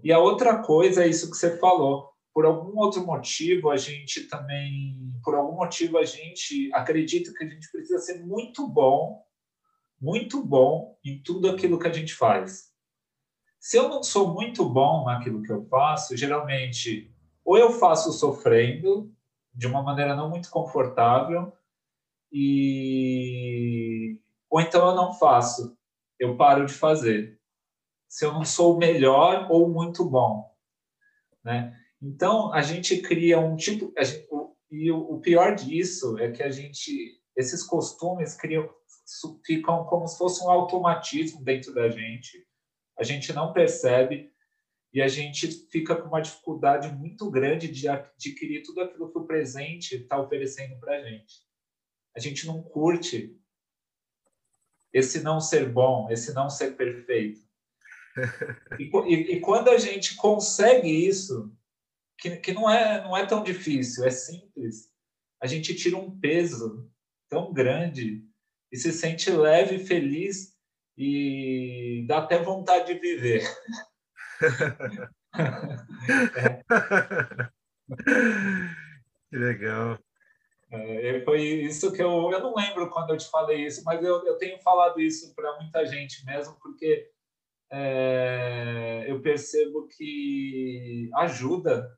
E 0.03 0.11
a 0.11 0.19
outra 0.19 0.61
coisa 0.61 1.03
é 1.03 1.07
isso 1.07 1.31
que 1.31 1.37
você 1.37 1.57
falou 1.57 2.15
por 2.35 2.45
algum 2.45 2.77
outro 2.77 3.05
motivo 3.05 3.69
a 3.69 3.77
gente 3.77 4.27
também, 4.27 5.09
por 5.23 5.35
algum 5.35 5.55
motivo 5.55 5.97
a 5.97 6.03
gente 6.03 6.69
acredita 6.73 7.33
que 7.33 7.45
a 7.45 7.47
gente 7.47 7.71
precisa 7.71 7.97
ser 7.99 8.25
muito 8.25 8.67
bom, 8.67 9.24
muito 9.99 10.43
bom 10.43 10.97
em 11.03 11.21
tudo 11.21 11.49
aquilo 11.49 11.79
que 11.79 11.87
a 11.87 11.93
gente 11.93 12.13
faz. 12.13 12.73
Se 13.59 13.77
eu 13.77 13.89
não 13.89 14.03
sou 14.03 14.33
muito 14.33 14.67
bom 14.67 15.05
naquilo 15.05 15.41
que 15.41 15.51
eu 15.51 15.65
faço, 15.65 16.15
geralmente 16.15 17.11
ou 17.43 17.57
eu 17.57 17.71
faço 17.71 18.11
sofrendo 18.11 19.13
de 19.53 19.67
uma 19.67 19.81
maneira 19.81 20.15
não 20.15 20.29
muito 20.29 20.49
confortável 20.49 21.53
e 22.31 24.19
ou 24.49 24.61
então 24.61 24.87
eu 24.89 24.95
não 24.95 25.13
faço, 25.13 25.77
eu 26.19 26.37
paro 26.37 26.65
de 26.65 26.73
fazer. 26.73 27.39
Se 28.07 28.25
eu 28.25 28.33
não 28.33 28.45
sou 28.45 28.77
melhor 28.77 29.47
ou 29.49 29.69
muito 29.69 30.05
bom, 30.05 30.49
né? 31.43 31.77
Então, 32.01 32.53
a 32.53 32.61
gente 32.61 33.01
cria 33.01 33.39
um 33.39 33.55
tipo. 33.55 33.93
Gente, 33.97 34.27
e 34.71 34.91
o, 34.91 35.19
pior 35.19 35.55
disso 35.55 36.17
é 36.17 36.31
que 36.31 36.43
a 36.43 36.49
gente. 36.49 37.21
Esses 37.35 37.63
costumes 37.63 38.35
criam, 38.35 38.69
ficam 39.45 39.85
como 39.85 40.07
se 40.07 40.17
fosse 40.17 40.43
um 40.43 40.49
automatismo 40.49 41.43
dentro 41.43 41.73
da 41.73 41.89
gente. 41.89 42.47
A 42.97 43.03
gente 43.03 43.33
não 43.33 43.51
percebe 43.51 44.31
e 44.93 45.01
a 45.01 45.07
gente 45.07 45.47
fica 45.69 45.95
com 45.95 46.07
uma 46.07 46.21
dificuldade 46.21 46.87
muito 46.95 47.29
grande 47.29 47.67
de 47.67 47.87
adquirir 47.87 48.63
tudo 48.63 48.81
aquilo 48.81 49.11
que 49.11 49.17
o 49.17 49.25
presente 49.25 49.95
está 49.95 50.19
oferecendo 50.19 50.79
para 50.79 50.97
a 50.97 51.03
gente. 51.03 51.43
A 52.15 52.19
gente 52.19 52.47
não 52.47 52.63
curte 52.63 53.37
esse 54.93 55.21
não 55.21 55.41
ser 55.41 55.69
bom, 55.69 56.09
esse 56.09 56.33
não 56.33 56.49
ser 56.49 56.77
perfeito. 56.77 57.41
E, 58.79 58.83
e, 58.83 59.35
e 59.35 59.39
quando 59.41 59.69
a 59.69 59.77
gente 59.77 60.15
consegue 60.15 60.87
isso, 60.87 61.53
que, 62.17 62.37
que 62.37 62.53
não, 62.53 62.69
é, 62.69 63.03
não 63.03 63.15
é 63.15 63.25
tão 63.25 63.43
difícil, 63.43 64.05
é 64.05 64.09
simples. 64.09 64.89
A 65.41 65.47
gente 65.47 65.75
tira 65.75 65.97
um 65.97 66.17
peso 66.17 66.89
tão 67.35 67.51
grande 67.51 68.23
e 68.71 68.77
se 68.77 68.93
sente 68.93 69.29
leve, 69.29 69.79
feliz 69.79 70.55
e 70.97 72.05
dá 72.07 72.19
até 72.19 72.41
vontade 72.41 72.93
de 72.93 72.99
viver. 72.99 73.43
Que 79.29 79.37
legal. 79.37 79.99
É, 80.71 81.21
foi 81.23 81.41
isso 81.41 81.91
que 81.91 82.01
eu. 82.01 82.31
Eu 82.31 82.39
não 82.39 82.55
lembro 82.55 82.89
quando 82.89 83.11
eu 83.11 83.17
te 83.17 83.29
falei 83.29 83.65
isso, 83.65 83.83
mas 83.83 84.03
eu, 84.03 84.25
eu 84.25 84.37
tenho 84.37 84.57
falado 84.59 84.99
isso 84.99 85.33
para 85.35 85.59
muita 85.59 85.85
gente 85.85 86.25
mesmo, 86.25 86.57
porque 86.59 87.09
é, 87.71 89.05
eu 89.07 89.21
percebo 89.21 89.87
que 89.87 91.09
ajuda 91.15 91.95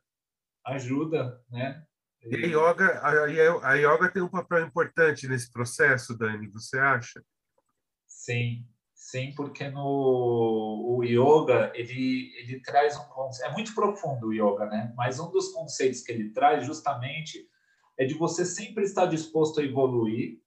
ajuda, 0.68 1.42
né? 1.50 1.86
E 2.30 2.36
a 2.36 2.48
yoga, 2.48 3.00
a, 3.00 3.72
a 3.72 3.74
yoga 3.76 4.12
tem 4.12 4.22
um 4.22 4.28
papel 4.28 4.66
importante 4.66 5.28
nesse 5.28 5.52
processo, 5.52 6.18
Dani, 6.18 6.48
você 6.48 6.78
acha? 6.78 7.24
Sim, 8.06 8.66
sim, 8.94 9.34
porque 9.36 9.70
no 9.70 10.98
o 10.98 11.04
yoga 11.04 11.72
ele 11.74 12.34
ele 12.38 12.60
traz 12.60 12.98
um 12.98 13.30
é 13.44 13.52
muito 13.52 13.74
profundo 13.74 14.28
o 14.28 14.34
yoga, 14.34 14.66
né? 14.66 14.94
Mas 14.98 15.20
um 15.20 15.32
dos 15.32 15.54
conceitos 15.54 16.02
que 16.02 16.12
ele 16.12 16.32
traz 16.32 16.66
justamente 16.66 17.48
é 17.98 18.06
de 18.06 18.14
você 18.14 18.46
sempre 18.46 18.84
estar 18.84 19.06
disposto 19.06 19.60
a 19.60 19.64
evoluir, 19.64 20.42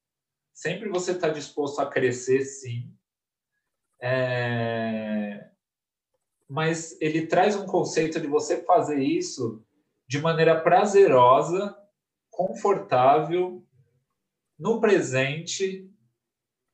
sempre 0.53 0.89
você 0.89 1.11
estar 1.13 1.29
disposto 1.29 1.79
a 1.79 1.89
crescer, 1.89 2.45
sim. 2.45 2.93
É... 3.99 5.49
Mas 6.47 6.99
ele 7.01 7.27
traz 7.27 7.55
um 7.55 7.65
conceito 7.65 8.19
de 8.19 8.27
você 8.27 8.63
fazer 8.63 8.99
isso 8.99 9.63
de 10.11 10.19
maneira 10.19 10.59
prazerosa, 10.59 11.73
confortável, 12.29 13.65
no 14.59 14.81
presente, 14.81 15.89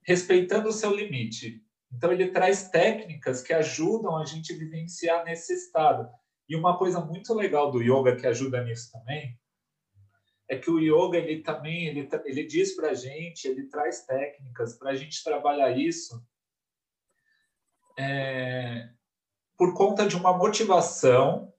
respeitando 0.01 0.69
o 0.69 0.73
seu 0.73 0.89
limite. 0.91 1.63
Então, 1.93 2.11
ele 2.11 2.31
traz 2.31 2.69
técnicas 2.69 3.43
que 3.43 3.53
ajudam 3.53 4.17
a 4.17 4.25
gente 4.25 4.51
a 4.51 4.57
vivenciar 4.57 5.23
nesse 5.23 5.53
estado. 5.53 6.09
E 6.49 6.55
uma 6.55 6.79
coisa 6.79 6.99
muito 6.99 7.31
legal 7.35 7.69
do 7.69 7.79
yoga 7.79 8.15
que 8.15 8.25
ajuda 8.25 8.63
nisso 8.63 8.91
também 8.91 9.39
é 10.49 10.57
que 10.57 10.71
o 10.71 10.79
yoga 10.79 11.19
ele 11.19 11.43
também 11.43 11.85
ele, 11.85 12.09
ele 12.25 12.43
diz 12.43 12.75
para 12.75 12.89
a 12.89 12.95
gente, 12.95 13.47
ele 13.47 13.67
traz 13.67 14.03
técnicas 14.03 14.75
para 14.79 14.89
a 14.89 14.95
gente 14.95 15.23
trabalhar 15.23 15.77
isso 15.77 16.25
é, 17.99 18.89
por 19.55 19.75
conta 19.75 20.07
de 20.07 20.15
uma 20.15 20.35
motivação 20.35 21.53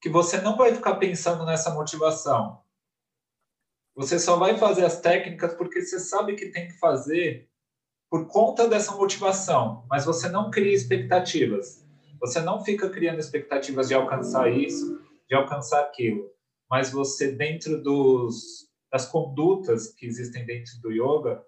que 0.00 0.08
você 0.08 0.40
não 0.40 0.56
vai 0.56 0.74
ficar 0.74 0.96
pensando 0.96 1.44
nessa 1.44 1.74
motivação. 1.74 2.62
Você 3.94 4.18
só 4.18 4.36
vai 4.36 4.56
fazer 4.56 4.84
as 4.84 5.00
técnicas 5.00 5.54
porque 5.54 5.82
você 5.82 5.98
sabe 5.98 6.34
que 6.34 6.50
tem 6.50 6.68
que 6.68 6.78
fazer 6.78 7.48
por 8.10 8.26
conta 8.26 8.68
dessa 8.68 8.94
motivação, 8.96 9.84
mas 9.88 10.04
você 10.04 10.28
não 10.28 10.50
cria 10.50 10.74
expectativas. 10.74 11.86
Você 12.20 12.40
não 12.40 12.64
fica 12.64 12.88
criando 12.90 13.18
expectativas 13.18 13.88
de 13.88 13.94
alcançar 13.94 14.50
isso, 14.50 15.00
de 15.28 15.34
alcançar 15.34 15.80
aquilo 15.80 16.30
mas 16.70 16.92
você 16.92 17.32
dentro 17.32 17.82
dos 17.82 18.70
das 18.92 19.06
condutas 19.06 19.92
que 19.94 20.04
existem 20.04 20.44
dentro 20.44 20.80
do 20.80 20.90
yoga, 20.90 21.44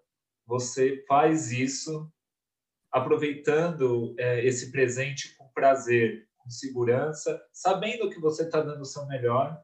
você 0.46 1.04
faz 1.08 1.50
isso 1.50 2.08
aproveitando 2.92 4.14
é, 4.16 4.46
esse 4.46 4.70
presente 4.70 5.36
com 5.36 5.48
prazer, 5.48 6.28
com 6.42 6.50
segurança, 6.50 7.40
sabendo 7.52 8.10
que 8.10 8.20
você 8.20 8.42
está 8.44 8.60
dando 8.60 8.82
o 8.82 8.86
seu 8.86 9.06
melhor, 9.06 9.62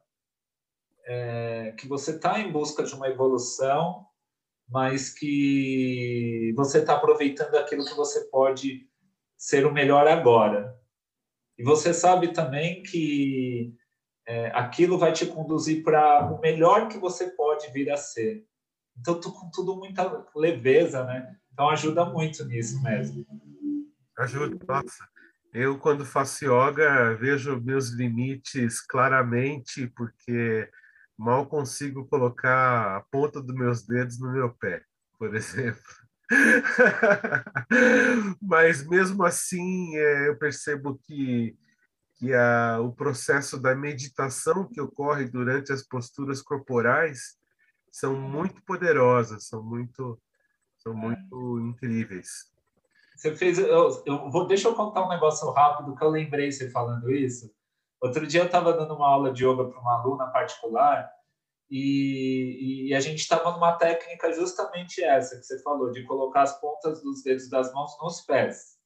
é, 1.05 1.73
que 1.77 1.87
você 1.87 2.11
está 2.11 2.39
em 2.39 2.51
busca 2.51 2.83
de 2.83 2.93
uma 2.93 3.07
evolução, 3.07 4.05
mas 4.67 5.09
que 5.09 6.53
você 6.55 6.79
está 6.79 6.95
aproveitando 6.95 7.55
aquilo 7.55 7.85
que 7.85 7.95
você 7.95 8.25
pode 8.25 8.87
ser 9.35 9.65
o 9.65 9.73
melhor 9.73 10.07
agora. 10.07 10.77
E 11.57 11.63
você 11.63 11.93
sabe 11.93 12.31
também 12.33 12.83
que 12.83 13.75
é, 14.27 14.47
aquilo 14.47 14.97
vai 14.97 15.11
te 15.11 15.25
conduzir 15.25 15.83
para 15.83 16.31
o 16.31 16.39
melhor 16.39 16.87
que 16.87 16.99
você 16.99 17.31
pode 17.31 17.71
vir 17.71 17.91
a 17.91 17.97
ser. 17.97 18.45
Então, 18.97 19.19
tô 19.19 19.31
com 19.31 19.49
tudo 19.49 19.75
muita 19.75 20.25
leveza, 20.35 21.03
né? 21.03 21.35
Então, 21.51 21.69
ajuda 21.69 22.05
muito 22.05 22.45
nisso 22.45 22.81
mesmo. 22.83 23.25
Ajuda, 24.17 24.57
nossa. 24.67 25.07
Eu, 25.53 25.77
quando 25.79 26.05
faço 26.05 26.45
yoga, 26.45 27.15
vejo 27.15 27.59
meus 27.61 27.89
limites 27.89 28.81
claramente, 28.81 29.87
porque 29.95 30.69
mal 31.17 31.47
consigo 31.47 32.07
colocar 32.07 32.97
a 32.97 33.01
ponta 33.11 33.41
dos 33.41 33.55
meus 33.55 33.85
dedos 33.85 34.19
no 34.19 34.31
meu 34.31 34.53
pé, 34.53 34.83
por 35.17 35.33
exemplo. 35.35 35.81
Mas 38.41 38.85
mesmo 38.87 39.23
assim, 39.23 39.97
é, 39.97 40.29
eu 40.29 40.37
percebo 40.37 40.99
que 41.03 41.57
que 42.19 42.33
a, 42.33 42.81
o 42.81 42.91
processo 42.91 43.57
da 43.57 43.73
meditação 43.73 44.67
que 44.67 44.81
ocorre 44.81 45.25
durante 45.25 45.71
as 45.71 45.81
posturas 45.81 46.41
corporais 46.41 47.37
são 47.89 48.13
muito 48.13 48.61
poderosas, 48.63 49.47
são 49.47 49.63
muito, 49.63 50.21
são 50.77 50.93
muito 50.93 51.59
incríveis. 51.61 52.51
Você 53.19 53.35
fez, 53.35 53.59
eu, 53.59 54.03
eu 54.05 54.29
vou, 54.29 54.47
deixa 54.47 54.67
eu 54.67 54.75
contar 54.75 55.05
um 55.05 55.09
negócio 55.09 55.49
rápido 55.51 55.95
que 55.95 56.03
eu 56.03 56.09
lembrei 56.09 56.51
você 56.51 56.69
falando 56.69 57.11
isso. 57.11 57.53
Outro 58.01 58.25
dia 58.25 58.41
eu 58.41 58.45
estava 58.45 58.71
dando 58.71 58.95
uma 58.95 59.09
aula 59.09 59.33
de 59.33 59.45
yoga 59.45 59.65
para 59.65 59.81
uma 59.81 59.99
aluna 59.99 60.27
particular 60.27 61.11
e, 61.69 62.87
e 62.87 62.95
a 62.95 62.99
gente 63.01 63.19
estava 63.19 63.51
numa 63.51 63.73
técnica 63.73 64.31
justamente 64.31 65.03
essa 65.03 65.35
que 65.35 65.43
você 65.43 65.61
falou, 65.61 65.91
de 65.91 66.03
colocar 66.05 66.43
as 66.43 66.59
pontas 66.61 67.03
dos 67.03 67.21
dedos 67.21 67.49
das 67.49 67.73
mãos 67.73 67.97
nos 68.01 68.21
pés 68.21 68.79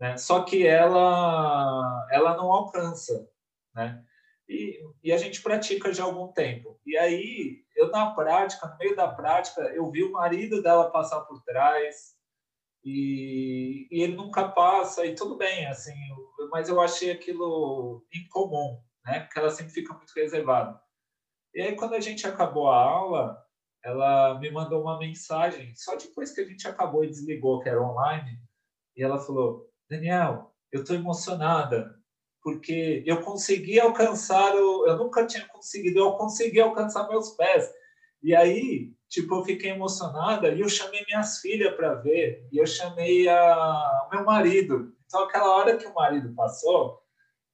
né? 0.00 0.16
Só 0.16 0.42
que 0.42 0.66
ela 0.66 2.08
ela 2.10 2.36
não 2.36 2.50
alcança, 2.50 3.28
né? 3.74 4.02
E, 4.48 4.80
e 5.04 5.12
a 5.12 5.18
gente 5.18 5.42
pratica 5.42 5.92
já 5.92 6.02
há 6.02 6.06
algum 6.06 6.32
tempo. 6.32 6.80
E 6.84 6.96
aí 6.96 7.62
eu 7.76 7.90
na 7.90 8.10
prática, 8.12 8.66
no 8.66 8.78
meio 8.78 8.96
da 8.96 9.06
prática, 9.06 9.62
eu 9.74 9.88
vi 9.90 10.02
o 10.02 10.12
marido 10.12 10.62
dela 10.62 10.90
passar 10.90 11.20
por 11.20 11.42
trás 11.42 12.16
e, 12.84 13.88
e 13.90 14.02
ele 14.02 14.16
nunca 14.16 14.48
passa 14.48 15.04
e 15.04 15.14
tudo 15.14 15.36
bem, 15.36 15.66
assim. 15.66 15.94
Mas 16.50 16.68
eu 16.68 16.80
achei 16.80 17.10
aquilo 17.10 18.04
incomum, 18.12 18.80
né? 19.04 19.20
Porque 19.20 19.38
ela 19.38 19.50
sempre 19.50 19.72
fica 19.72 19.94
muito 19.94 20.12
reservada. 20.14 20.80
E 21.54 21.60
aí 21.62 21.76
quando 21.76 21.94
a 21.94 22.00
gente 22.00 22.26
acabou 22.26 22.68
a 22.68 22.82
aula, 22.82 23.44
ela 23.84 24.38
me 24.38 24.50
mandou 24.50 24.82
uma 24.82 24.98
mensagem 24.98 25.74
só 25.74 25.96
depois 25.96 26.32
que 26.32 26.40
a 26.40 26.44
gente 26.44 26.66
acabou 26.68 27.04
e 27.04 27.08
desligou, 27.08 27.60
que 27.60 27.68
era 27.68 27.82
online, 27.82 28.38
e 28.96 29.02
ela 29.02 29.18
falou: 29.18 29.68
Daniel, 29.88 30.54
eu 30.72 30.82
estou 30.82 30.96
emocionada 30.96 31.98
porque 32.42 33.02
eu 33.06 33.20
consegui 33.22 33.78
alcançar 33.78 34.54
o, 34.54 34.86
eu 34.86 34.96
nunca 34.96 35.26
tinha 35.26 35.46
conseguido, 35.48 35.98
eu 35.98 36.12
consegui 36.12 36.60
alcançar 36.60 37.08
meus 37.08 37.30
pés. 37.30 37.70
E 38.22 38.34
aí, 38.34 38.92
tipo, 39.08 39.34
eu 39.36 39.44
fiquei 39.44 39.70
emocionada 39.70 40.50
e 40.50 40.60
eu 40.60 40.68
chamei 40.68 41.04
minhas 41.06 41.38
filhas 41.38 41.74
para 41.74 41.94
ver 41.94 42.46
e 42.52 42.58
eu 42.58 42.66
chamei 42.66 43.28
a, 43.28 44.08
meu 44.12 44.24
marido. 44.24 44.94
Então, 45.06 45.24
aquela 45.24 45.56
hora 45.56 45.76
que 45.76 45.86
o 45.86 45.94
marido 45.94 46.34
passou, 46.34 47.00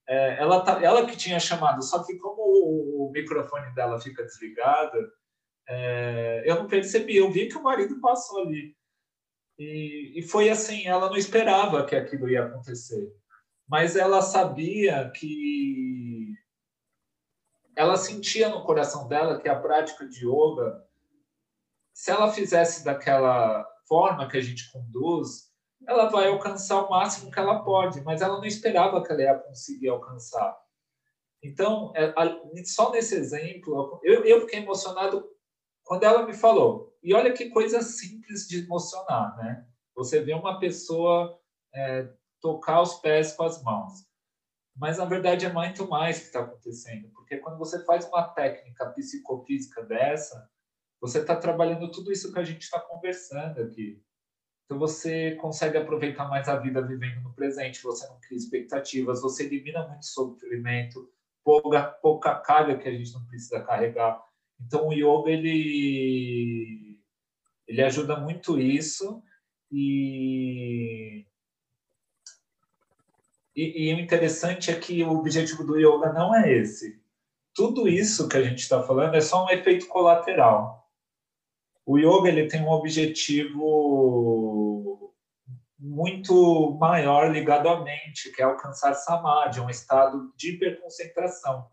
é, 0.09 0.41
ela, 0.41 0.61
tá, 0.61 0.83
ela 0.83 1.07
que 1.07 1.17
tinha 1.17 1.41
chamado, 1.41 1.83
só 1.83 2.05
que 2.05 2.17
como 2.19 2.43
o, 2.43 3.09
o 3.09 3.13
microfone 3.13 3.75
dela 3.75 4.01
fica 4.01 4.23
desligado, 4.23 4.99
é, 5.69 6.43
eu 6.47 6.57
não 6.57 6.69
percebi, 6.69 7.17
eu 7.17 7.31
vi 7.31 7.49
que 7.49 7.57
o 7.57 7.63
marido 7.63 8.01
passou 8.01 8.43
ali. 8.43 8.77
E, 9.59 10.19
e 10.19 10.23
foi 10.23 10.51
assim, 10.51 10.87
ela 10.87 11.09
não 11.09 11.17
esperava 11.17 11.85
que 11.85 11.97
aquilo 11.97 12.29
ia 12.29 12.45
acontecer, 12.45 13.11
mas 13.69 13.97
ela 13.97 14.21
sabia 14.23 15.11
que 15.11 16.36
ela 17.77 17.97
sentia 17.97 18.49
no 18.49 18.65
coração 18.65 19.07
dela 19.07 19.39
que 19.39 19.49
a 19.49 19.61
prática 19.61 20.09
de 20.09 20.27
yoga, 20.27 20.83
se 21.93 22.11
ela 22.11 22.33
fizesse 22.33 22.83
daquela 22.83 23.65
forma 23.87 24.27
que 24.29 24.39
a 24.39 24.41
gente 24.41 24.73
conduz, 24.73 25.53
ela 25.87 26.09
vai 26.09 26.29
alcançar 26.29 26.83
o 26.83 26.91
máximo 26.91 27.31
que 27.31 27.39
ela 27.39 27.63
pode, 27.63 28.01
mas 28.01 28.23
ela 28.23 28.39
não 28.39 28.45
esperava 28.45 29.03
que 29.03 29.13
ela 29.13 29.23
ia 29.23 29.39
conseguir 29.39 29.91
alcançar. 29.91 30.57
Então, 31.43 31.93
é, 31.95 32.13
só 32.65 32.91
nesse 32.91 33.15
exemplo, 33.15 34.01
eu, 34.03 34.25
eu 34.25 34.41
fiquei 34.41 34.61
emocionado 34.61 35.29
quando 35.85 36.03
ela 36.03 36.27
me 36.27 36.35
falou, 36.35 36.97
e 37.03 37.15
olha 37.15 37.33
que 37.33 37.51
coisa 37.51 37.81
simples 37.83 38.49
de 38.49 38.65
emocionar, 38.65 39.37
né? 39.37 39.65
Você 39.95 40.21
vê 40.21 40.35
uma 40.35 40.59
pessoa 40.59 41.39
é, 41.73 42.09
tocar 42.41 42.83
os 42.83 42.95
pés 42.95 43.33
com 43.33 43.45
as 43.45 43.63
mãos. 43.63 44.05
Mas, 44.77 44.99
na 44.99 45.07
verdade, 45.07 45.47
é 45.47 45.53
muito 45.53 45.89
mais 45.89 46.19
que 46.19 46.27
está 46.27 46.41
acontecendo. 46.41 47.09
Porque 47.11 47.39
quando 47.39 47.59
você 47.59 47.83
faz 47.85 48.07
uma 48.07 48.29
técnica 48.29 48.87
psicofísica 48.91 49.83
dessa, 49.83 50.51
você 51.01 51.21
está 51.21 51.35
trabalhando 51.35 51.91
tudo 51.91 52.13
isso 52.13 52.33
que 52.33 52.39
a 52.39 52.45
gente 52.45 52.63
está 52.63 52.79
conversando 52.81 53.63
aqui. 53.63 54.03
Então, 54.65 54.79
você 54.79 55.37
consegue 55.37 55.79
aproveitar 55.79 56.29
mais 56.29 56.49
a 56.49 56.57
vida 56.57 56.83
vivendo 56.83 57.23
no 57.23 57.33
presente, 57.33 57.83
você 57.83 58.07
não 58.09 58.19
cria 58.21 58.37
expectativas, 58.37 59.23
você 59.23 59.45
elimina 59.45 59.87
muito 59.87 60.05
sofrimento, 60.05 61.09
pouca, 61.45 61.85
pouca 61.85 62.35
carga 62.35 62.77
que 62.77 62.89
a 62.89 62.93
gente 62.93 63.13
não 63.13 63.25
precisa 63.27 63.63
carregar. 63.63 64.21
Então, 64.61 64.89
o 64.89 64.93
yoga, 64.93 65.31
ele, 65.31 67.01
ele 67.67 67.83
ajuda 67.83 68.19
muito 68.19 68.59
isso 68.59 69.23
e, 69.71 71.26
e, 73.57 73.89
e 73.89 73.95
o 73.95 73.99
interessante 73.99 74.71
é 74.71 74.79
que 74.79 75.03
o 75.03 75.13
objetivo 75.13 75.65
do 75.65 75.79
yoga 75.79 76.13
não 76.13 76.35
é 76.35 76.53
esse. 76.53 77.01
Tudo 77.55 77.89
isso 77.89 78.29
que 78.29 78.37
a 78.37 78.43
gente 78.43 78.59
está 78.59 78.83
falando 78.83 79.15
é 79.15 79.21
só 79.21 79.47
um 79.47 79.51
efeito 79.51 79.89
colateral. 79.89 80.87
O 81.87 81.99
yoga 81.99 82.29
ele 82.29 82.49
tem 82.49 82.63
um 82.63 82.69
objetivo 82.69 84.35
muito 85.79 86.77
maior 86.79 87.33
ligado 87.33 87.69
à 87.69 87.83
mente, 87.83 88.31
que 88.33 88.43
é 88.43 88.45
alcançar 88.45 88.93
samadhi, 88.95 89.61
um 89.61 89.71
estado 89.71 90.33
de 90.37 90.51
hiperconcentração. 90.51 91.67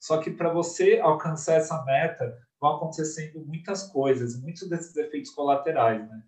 Só 0.00 0.18
que 0.18 0.30
para 0.30 0.52
você 0.52 0.98
alcançar 1.00 1.54
essa 1.54 1.84
meta, 1.84 2.36
vão 2.60 2.76
acontecendo 2.76 3.44
muitas 3.44 3.90
coisas, 3.90 4.40
muitos 4.40 4.68
desses 4.68 4.96
efeitos 4.96 5.30
colaterais, 5.30 6.08
né? 6.08 6.22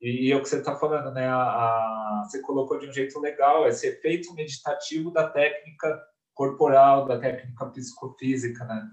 E, 0.00 0.30
é 0.30 0.36
o 0.36 0.42
que 0.42 0.48
você 0.48 0.58
está 0.58 0.76
falando, 0.76 1.12
né? 1.12 1.26
A, 1.26 1.36
a, 1.36 2.24
você 2.24 2.40
colocou 2.40 2.78
de 2.78 2.88
um 2.88 2.92
jeito 2.92 3.18
legal 3.20 3.66
esse 3.66 3.86
efeito 3.86 4.32
meditativo 4.34 5.10
da 5.10 5.28
técnica 5.28 6.00
corporal, 6.34 7.06
da 7.06 7.18
técnica 7.18 7.66
psicofísica, 7.66 8.64
né? 8.64 8.88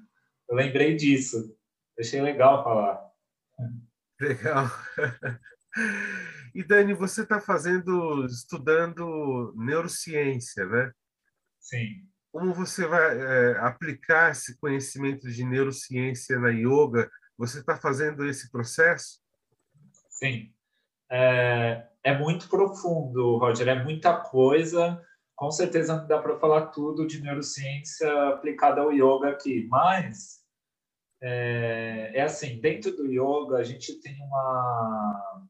Eu 0.50 0.56
lembrei 0.56 0.96
disso. 0.96 1.56
Achei 2.00 2.22
legal 2.22 2.64
falar. 2.64 3.02
Legal. 4.20 4.66
E 6.56 6.64
Dani, 6.64 6.94
você 6.94 7.24
está 7.24 7.38
fazendo, 7.38 8.26
estudando 8.28 9.54
neurociência, 9.58 10.66
né? 10.66 10.90
Sim 11.60 12.08
como 12.36 12.54
você 12.54 12.86
vai 12.86 13.18
é, 13.18 13.58
aplicar 13.60 14.32
esse 14.32 14.58
conhecimento 14.58 15.32
de 15.32 15.46
neurociência 15.46 16.38
na 16.38 16.50
yoga? 16.50 17.10
Você 17.38 17.60
está 17.60 17.78
fazendo 17.78 18.26
esse 18.26 18.52
processo? 18.52 19.22
Sim. 20.10 20.54
É, 21.10 21.88
é, 22.04 22.18
muito 22.18 22.50
profundo, 22.50 23.38
Roger, 23.38 23.68
é 23.68 23.84
muita 23.84 24.18
coisa. 24.18 25.02
Com 25.36 25.52
certeza 25.52 25.98
não 25.98 26.08
dá 26.08 26.20
para 26.20 26.40
falar 26.40 26.68
tudo 26.68 27.06
de 27.06 27.22
neurociência 27.22 28.30
aplicada 28.30 28.82
ao 28.82 28.92
yoga 28.92 29.30
aqui, 29.30 29.68
mas 29.70 30.44
é, 31.22 32.12
é 32.16 32.22
assim, 32.22 32.60
dentro 32.60 32.96
do 32.96 33.06
yoga 33.06 33.58
a 33.58 33.64
gente 33.64 34.00
tem 34.02 34.16
uma 34.22 35.46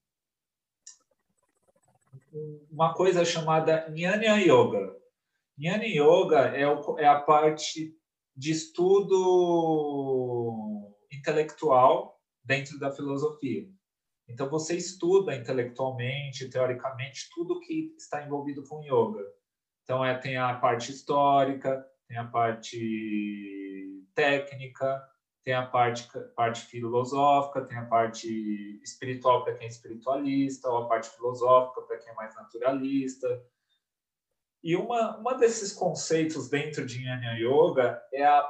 uma 2.72 2.94
coisa 2.94 3.24
chamada 3.24 3.88
Jnana 3.90 4.42
Yoga. 4.42 4.94
Jnana 5.58 5.86
Yoga 5.86 6.40
é, 6.56 6.68
o, 6.68 7.00
é 7.00 7.08
a 7.08 7.22
parte 7.22 7.96
de 8.36 8.52
estudo 8.52 9.96
intelectual 11.12 12.20
dentro 12.44 12.78
da 12.78 12.92
filosofia. 12.92 13.66
Então, 14.28 14.50
você 14.50 14.76
estuda 14.76 15.36
intelectualmente, 15.36 16.50
teoricamente, 16.50 17.30
tudo 17.34 17.60
que 17.60 17.94
está 17.98 18.26
envolvido 18.26 18.64
com 18.64 18.84
yoga. 18.84 19.24
Então, 19.84 20.04
é, 20.04 20.18
tem 20.18 20.38
a 20.38 20.56
parte 20.56 20.92
histórica, 20.92 21.86
tem 22.08 22.18
a 22.18 22.26
parte 22.26 24.04
técnica, 24.16 25.02
tem 25.44 25.54
a 25.54 25.66
parte, 25.66 26.08
parte 26.36 26.66
filosófica, 26.66 27.64
tem 27.66 27.78
a 27.78 27.86
parte 27.86 28.82
espiritual 28.82 29.44
para 29.44 29.54
quem 29.54 29.68
é 29.68 29.70
espiritualista, 29.70 30.68
ou 30.70 30.78
a 30.78 30.88
parte 30.88 31.10
filosófica 31.10 31.82
para 31.84 31.98
quem 32.00 32.12
é 32.12 32.16
mais 32.16 32.34
naturalista. 32.36 33.46
E 34.64 34.76
uma, 34.76 35.18
uma 35.18 35.36
desses 35.36 35.72
conceitos 35.72 36.50
dentro 36.50 36.84
de 36.84 36.96
Jnana 36.96 37.38
Yoga 37.38 38.02
é 38.12 38.26
a 38.26 38.44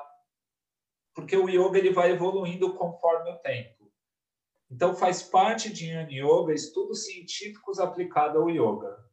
porque 1.14 1.38
o 1.38 1.50
yoga 1.50 1.80
ele 1.80 1.92
vai 1.92 2.12
evoluindo 2.12 2.74
conforme 2.74 3.32
o 3.32 3.38
tempo. 3.38 3.75
Então 4.70 4.96
faz 4.96 5.22
parte 5.22 5.72
de 5.72 5.86
Jnana 5.86 6.12
Yoga 6.12 6.54
estudos 6.54 7.06
científicos 7.06 7.80
aplicados 7.80 8.42
ao 8.42 8.50
yoga. 8.50 9.06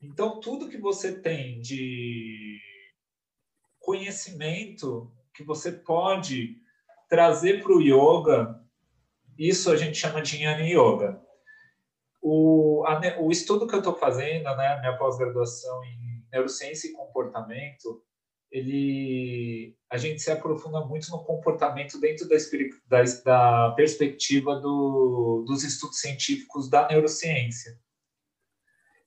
Então 0.00 0.40
tudo 0.40 0.68
que 0.68 0.78
você 0.78 1.20
tem 1.20 1.60
de 1.60 2.60
conhecimento 3.78 5.12
que 5.34 5.44
você 5.44 5.72
pode 5.72 6.56
trazer 7.08 7.62
para 7.62 7.72
o 7.72 7.82
yoga, 7.82 8.60
isso 9.38 9.70
a 9.70 9.76
gente 9.76 9.98
chama 9.98 10.22
de 10.22 10.38
Jnana 10.38 10.62
Yoga. 10.62 11.22
O, 12.22 12.84
a, 12.86 13.20
o 13.20 13.30
estudo 13.30 13.66
que 13.66 13.74
eu 13.74 13.80
estou 13.80 13.94
fazendo, 13.94 14.44
né, 14.56 14.80
minha 14.80 14.96
pós-graduação 14.96 15.84
em 15.84 16.24
neurociência 16.32 16.88
e 16.88 16.92
comportamento, 16.92 18.02
ele, 18.54 19.76
a 19.90 19.96
gente 19.96 20.22
se 20.22 20.30
aprofunda 20.30 20.80
muito 20.86 21.10
no 21.10 21.24
comportamento 21.24 21.98
dentro 21.98 22.28
da, 22.28 22.36
da, 22.86 23.02
da 23.24 23.74
perspectiva 23.74 24.54
do, 24.60 25.44
dos 25.44 25.64
estudos 25.64 25.98
científicos 25.98 26.70
da 26.70 26.86
neurociência. 26.86 27.76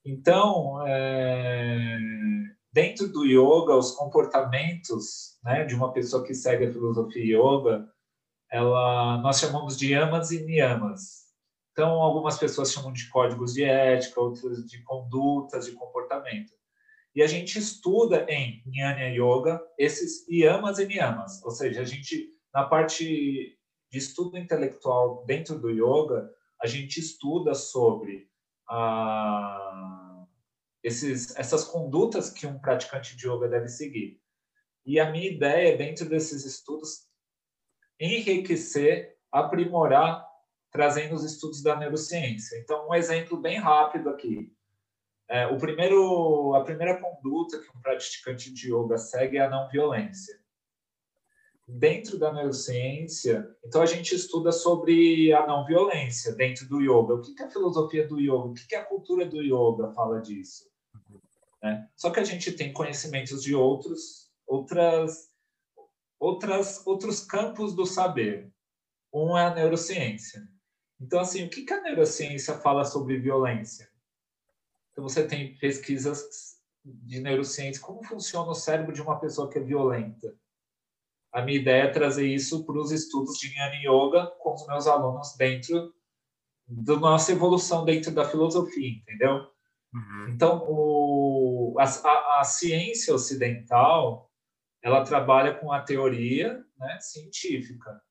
Então, 0.03 0.85
é, 0.85 1.97
dentro 2.73 3.07
do 3.07 3.23
yoga, 3.23 3.73
os 3.73 3.91
comportamentos 3.91 5.39
né, 5.41 5.63
de 5.63 5.75
uma 5.75 5.93
pessoa 5.93 6.25
que 6.25 6.33
segue 6.33 6.65
a 6.65 6.73
filosofia 6.73 7.37
yoga, 7.37 7.87
ela, 8.51 9.17
nós 9.19 9.39
chamamos 9.39 9.77
de 9.77 9.93
yamas 9.93 10.31
e 10.31 10.43
niyamas. 10.43 11.27
Então, 11.71 12.01
algumas 12.01 12.37
pessoas 12.37 12.73
chamam 12.73 12.91
de 12.91 13.07
códigos 13.07 13.53
de 13.53 13.63
ética, 13.63 14.19
outras 14.19 14.65
de 14.65 14.83
condutas, 14.83 15.67
de 15.67 15.71
comportamento. 15.71 16.51
E 17.17 17.23
a 17.23 17.25
gente 17.25 17.57
estuda 17.57 18.27
em 18.29 18.61
Jnana 18.63 19.09
Yoga 19.09 19.59
esses 19.75 20.23
yamas 20.29 20.77
e 20.77 20.85
niyamas, 20.85 21.43
ou 21.43 21.49
seja, 21.49 21.81
a 21.81 21.83
gente, 21.83 22.31
na 22.53 22.63
parte 22.63 23.57
de 23.91 23.97
estudo 23.97 24.37
intelectual 24.37 25.25
dentro 25.25 25.57
do 25.57 25.71
yoga, 25.71 26.31
a 26.61 26.67
gente 26.67 26.99
estuda 26.99 27.55
sobre 27.55 28.29
a 28.69 30.27
esses, 30.83 31.35
essas 31.35 31.63
condutas 31.63 32.29
que 32.29 32.45
um 32.45 32.59
praticante 32.59 33.17
de 33.17 33.27
yoga 33.27 33.47
deve 33.47 33.67
seguir. 33.67 34.21
E 34.85 34.99
a 34.99 35.09
minha 35.09 35.27
ideia 35.27 35.75
dentro 35.75 36.07
desses 36.07 36.45
estudos 36.45 37.07
enriquecer, 37.99 39.17
aprimorar, 39.31 40.23
trazendo 40.71 41.15
os 41.15 41.23
estudos 41.23 41.63
da 41.63 41.75
neurociência. 41.75 42.59
Então, 42.59 42.87
um 42.87 42.93
exemplo 42.93 43.41
bem 43.41 43.57
rápido 43.57 44.07
aqui. 44.07 44.55
É, 45.29 45.45
o 45.47 45.57
primeiro, 45.57 46.55
a 46.55 46.63
primeira 46.63 47.01
conduta 47.01 47.59
que 47.59 47.77
um 47.77 47.81
praticante 47.81 48.53
de 48.53 48.73
yoga 48.73 48.97
segue 48.97 49.37
é 49.37 49.41
a 49.41 49.49
não 49.49 49.67
violência. 49.67 50.39
Dentro 51.67 52.17
da 52.17 52.31
neurociência, 52.31 53.45
então 53.65 53.81
a 53.81 53.85
gente 53.85 54.15
estuda 54.15 54.53
sobre 54.53 55.33
a 55.33 55.45
não 55.45 55.65
violência 55.65 56.33
dentro 56.33 56.65
do 56.69 56.79
yoga. 56.79 57.15
O 57.15 57.21
que, 57.21 57.35
que 57.35 57.43
a 57.43 57.49
filosofia 57.49 58.07
do 58.07 58.17
yoga, 58.17 58.49
o 58.49 58.53
que, 58.53 58.65
que 58.67 58.75
a 58.75 58.85
cultura 58.85 59.25
do 59.25 59.41
yoga 59.41 59.91
fala 59.91 60.21
disso? 60.21 60.71
Né? 61.61 61.89
Só 61.93 62.09
que 62.09 62.21
a 62.21 62.23
gente 62.23 62.53
tem 62.53 62.71
conhecimentos 62.71 63.43
de 63.43 63.53
outros, 63.53 64.31
outras, 64.45 65.29
outras, 66.17 66.87
outros 66.87 67.19
campos 67.25 67.75
do 67.75 67.85
saber. 67.85 68.49
Um 69.13 69.37
é 69.37 69.45
a 69.45 69.53
neurociência. 69.53 70.47
Então, 71.01 71.19
assim, 71.19 71.43
o 71.45 71.49
que, 71.49 71.63
que 71.63 71.73
a 71.73 71.81
neurociência 71.81 72.53
fala 72.59 72.85
sobre 72.85 73.19
violência? 73.19 73.89
Então, 74.97 75.07
você 75.07 75.27
tem 75.27 75.55
pesquisas 75.59 76.57
de 76.83 77.19
neurociência, 77.19 77.79
como 77.79 78.03
funciona 78.03 78.49
o 78.49 78.55
cérebro 78.55 78.91
de 78.91 78.99
uma 78.99 79.19
pessoa 79.19 79.47
que 79.47 79.59
é 79.59 79.61
violenta. 79.61 80.35
A 81.31 81.43
minha 81.43 81.59
ideia 81.59 81.83
é 81.83 81.91
trazer 81.91 82.25
isso 82.25 82.65
para 82.65 82.79
os 82.79 82.91
estudos 82.91 83.37
de 83.37 83.47
Jnana 83.47 83.75
Yoga 83.75 84.25
com 84.39 84.55
os 84.55 84.65
meus 84.65 84.87
alunos 84.87 85.35
dentro 85.37 85.93
da 86.67 86.95
nossa 86.95 87.31
evolução 87.31 87.85
dentro 87.85 88.11
da 88.11 88.27
filosofia, 88.27 88.89
entendeu? 88.89 89.47
Uhum. 89.93 90.29
Então, 90.29 90.65
o, 90.67 91.75
a, 91.77 91.83
a, 91.83 92.39
a, 92.39 92.43
ciência 92.43 93.13
ocidental 93.13 94.31
ela 94.81 95.03
trabalha 95.03 95.53
com 95.53 95.71
a 95.71 95.79
teoria 95.79 96.65
né, 96.75 96.97
científica. 96.99 98.01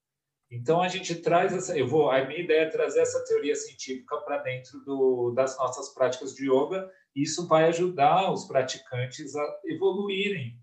Então, 0.50 0.80
a 0.80 0.88
gente 0.88 1.14
traz 1.16 1.52
essa. 1.52 1.76
Eu 1.76 1.88
vou, 1.88 2.10
a 2.10 2.24
minha 2.24 2.40
ideia 2.40 2.62
é 2.62 2.70
trazer 2.70 3.00
essa 3.00 3.24
teoria 3.24 3.54
científica 3.56 4.16
para 4.18 4.38
dentro 4.38 4.78
do, 4.80 5.32
das 5.32 5.56
nossas 5.58 5.92
práticas 5.92 6.34
de 6.34 6.44
yoga, 6.48 6.90
e 7.14 7.22
isso 7.22 7.48
vai 7.48 7.64
ajudar 7.64 8.30
os 8.30 8.44
praticantes 8.44 9.34
a 9.34 9.60
evoluírem. 9.64 10.56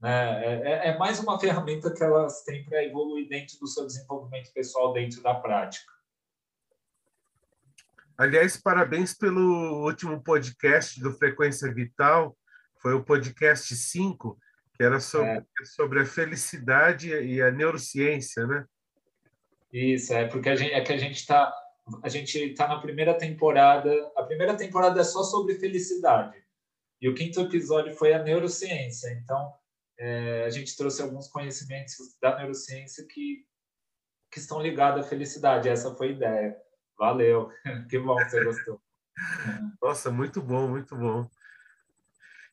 Né? 0.00 0.44
É, 0.44 0.88
é, 0.88 0.88
é 0.88 0.98
mais 0.98 1.18
uma 1.20 1.38
ferramenta 1.38 1.92
que 1.92 2.02
elas 2.02 2.42
têm 2.42 2.64
para 2.64 2.84
evoluir 2.84 3.28
dentro 3.28 3.58
do 3.58 3.66
seu 3.66 3.86
desenvolvimento 3.86 4.52
pessoal, 4.52 4.92
dentro 4.92 5.22
da 5.22 5.34
prática. 5.34 5.90
Aliás, 8.18 8.56
parabéns 8.56 9.14
pelo 9.14 9.84
último 9.84 10.22
podcast 10.22 11.00
do 11.00 11.12
Frequência 11.14 11.72
Vital, 11.72 12.36
foi 12.80 12.92
o 12.94 13.02
podcast 13.02 13.74
5, 13.74 14.38
que 14.74 14.82
era 14.82 15.00
sobre, 15.00 15.30
é. 15.30 15.44
sobre 15.64 16.00
a 16.00 16.04
felicidade 16.04 17.08
e 17.08 17.40
a 17.40 17.50
neurociência, 17.50 18.46
né? 18.46 18.66
Isso, 19.72 20.12
é 20.12 20.26
porque 20.26 20.50
a 20.50 20.56
gente, 20.56 20.72
é 20.72 20.80
que 20.80 20.92
a 20.92 20.98
gente 20.98 21.16
está 21.16 21.52
a 22.02 22.08
gente 22.08 22.38
está 22.38 22.68
na 22.68 22.80
primeira 22.80 23.14
temporada. 23.14 23.92
A 24.16 24.22
primeira 24.22 24.56
temporada 24.56 25.00
é 25.00 25.04
só 25.04 25.22
sobre 25.24 25.54
felicidade. 25.56 26.40
E 27.00 27.08
o 27.08 27.14
quinto 27.14 27.40
episódio 27.40 27.94
foi 27.96 28.12
a 28.12 28.22
neurociência. 28.22 29.10
Então, 29.12 29.52
é, 29.98 30.44
a 30.44 30.50
gente 30.50 30.76
trouxe 30.76 31.02
alguns 31.02 31.28
conhecimentos 31.28 31.96
da 32.20 32.38
neurociência 32.38 33.04
que, 33.08 33.44
que 34.30 34.38
estão 34.38 34.62
ligados 34.62 35.04
à 35.04 35.08
felicidade. 35.08 35.68
Essa 35.68 35.94
foi 35.94 36.08
a 36.08 36.12
ideia. 36.12 36.56
Valeu, 36.96 37.50
que 37.90 37.98
bom 37.98 38.16
que 38.16 38.30
você 38.30 38.44
gostou. 38.44 38.80
Nossa, 39.82 40.10
muito 40.10 40.40
bom, 40.40 40.68
muito 40.68 40.96
bom. 40.96 41.28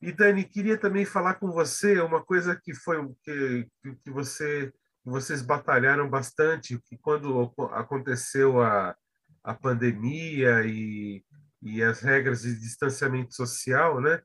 E 0.01 0.11
Dani, 0.11 0.43
queria 0.43 0.77
também 0.77 1.05
falar 1.05 1.35
com 1.35 1.51
você 1.51 1.99
uma 1.99 2.23
coisa 2.23 2.55
que 2.55 2.73
foi 2.73 2.97
que, 3.23 3.67
que 4.03 4.09
você 4.09 4.73
vocês 5.09 5.41
batalharam 5.41 6.09
bastante, 6.09 6.79
que 6.79 6.97
quando 6.97 7.53
aconteceu 7.71 8.61
a, 8.61 8.95
a 9.43 9.53
pandemia 9.53 10.65
e, 10.65 11.23
e 11.61 11.83
as 11.83 12.01
regras 12.01 12.41
de 12.41 12.59
distanciamento 12.59 13.33
social, 13.33 13.99
né? 13.99 14.21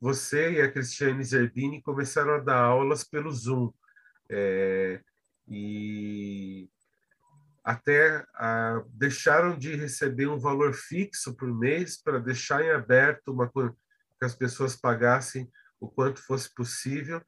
Você 0.00 0.52
e 0.52 0.60
a 0.60 0.70
Cristiane 0.70 1.24
Zerbini 1.24 1.82
começaram 1.82 2.34
a 2.34 2.38
dar 2.38 2.58
aulas 2.58 3.02
pelo 3.02 3.32
Zoom. 3.32 3.72
É, 4.30 5.00
e 5.48 6.68
até 7.64 8.24
deixaram 8.92 9.58
de 9.58 9.74
receber 9.74 10.26
um 10.26 10.38
valor 10.38 10.72
fixo 10.72 11.34
por 11.34 11.52
mês 11.52 12.00
para 12.00 12.18
deixar 12.18 12.62
em 12.62 12.70
aberto 12.70 13.32
uma 13.32 13.50
que 13.50 14.24
as 14.24 14.34
pessoas 14.34 14.76
pagassem 14.76 15.50
o 15.80 15.88
quanto 15.88 16.20
fosse 16.20 16.52
possível, 16.54 17.22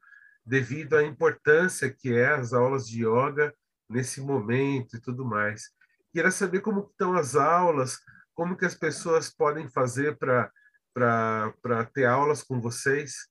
devido 0.45 0.95
à 0.95 1.03
importância 1.03 1.89
que 1.89 2.13
é 2.13 2.27
as 2.27 2.53
aulas 2.53 2.87
de 2.87 3.05
yoga 3.05 3.53
nesse 3.89 4.21
momento 4.21 4.95
e 4.95 5.01
tudo 5.01 5.25
mais. 5.25 5.69
Queria 6.13 6.31
saber 6.31 6.61
como 6.61 6.81
estão 6.81 7.13
as 7.13 7.35
aulas, 7.35 7.99
como 8.33 8.57
que 8.57 8.65
as 8.65 8.75
pessoas 8.75 9.29
podem 9.29 9.69
fazer 9.69 10.17
para 10.17 11.85
ter 11.93 12.05
aulas 12.05 12.43
com 12.43 12.59
vocês. 12.59 13.29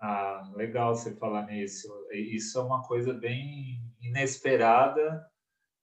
Ah, 0.00 0.50
legal 0.54 0.94
você 0.94 1.14
falar 1.14 1.46
nisso. 1.46 1.88
Isso 2.10 2.58
é 2.58 2.62
uma 2.62 2.82
coisa 2.82 3.12
bem 3.12 3.82
inesperada 4.00 5.24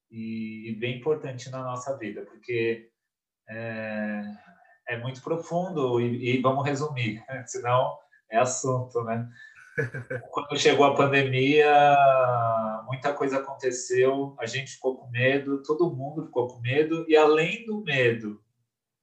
e, 0.10 0.76
bem 0.80 0.98
importante 0.98 1.50
na 1.50 1.62
nossa 1.62 1.96
vida, 1.98 2.26
porque 2.26 2.90
é, 3.48 4.24
é 4.88 4.98
muito 4.98 5.22
profundo 5.22 6.02
e, 6.02 6.38
e, 6.38 6.42
vamos 6.42 6.66
resumir, 6.66 7.24
senão 7.46 7.98
é 8.30 8.38
assunto, 8.38 9.04
né? 9.04 9.30
Quando 10.32 10.58
chegou 10.58 10.86
a 10.86 10.96
pandemia, 10.96 11.96
muita 12.86 13.14
coisa 13.14 13.38
aconteceu, 13.38 14.36
a 14.40 14.46
gente 14.46 14.72
ficou 14.72 14.98
com 14.98 15.10
medo, 15.10 15.62
todo 15.62 15.96
mundo 15.96 16.26
ficou 16.26 16.48
com 16.48 16.60
medo, 16.60 17.06
e 17.08 17.16
além 17.16 17.66
do 17.66 17.84
medo 17.84 18.42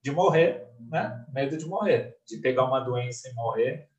de 0.03 0.11
morrer, 0.11 0.67
né? 0.89 1.25
Medo 1.33 1.57
de 1.57 1.65
morrer, 1.65 2.17
de 2.25 2.37
pegar 2.37 2.65
uma 2.65 2.79
doença 2.79 3.29
e 3.29 3.33
morrer, 3.33 3.89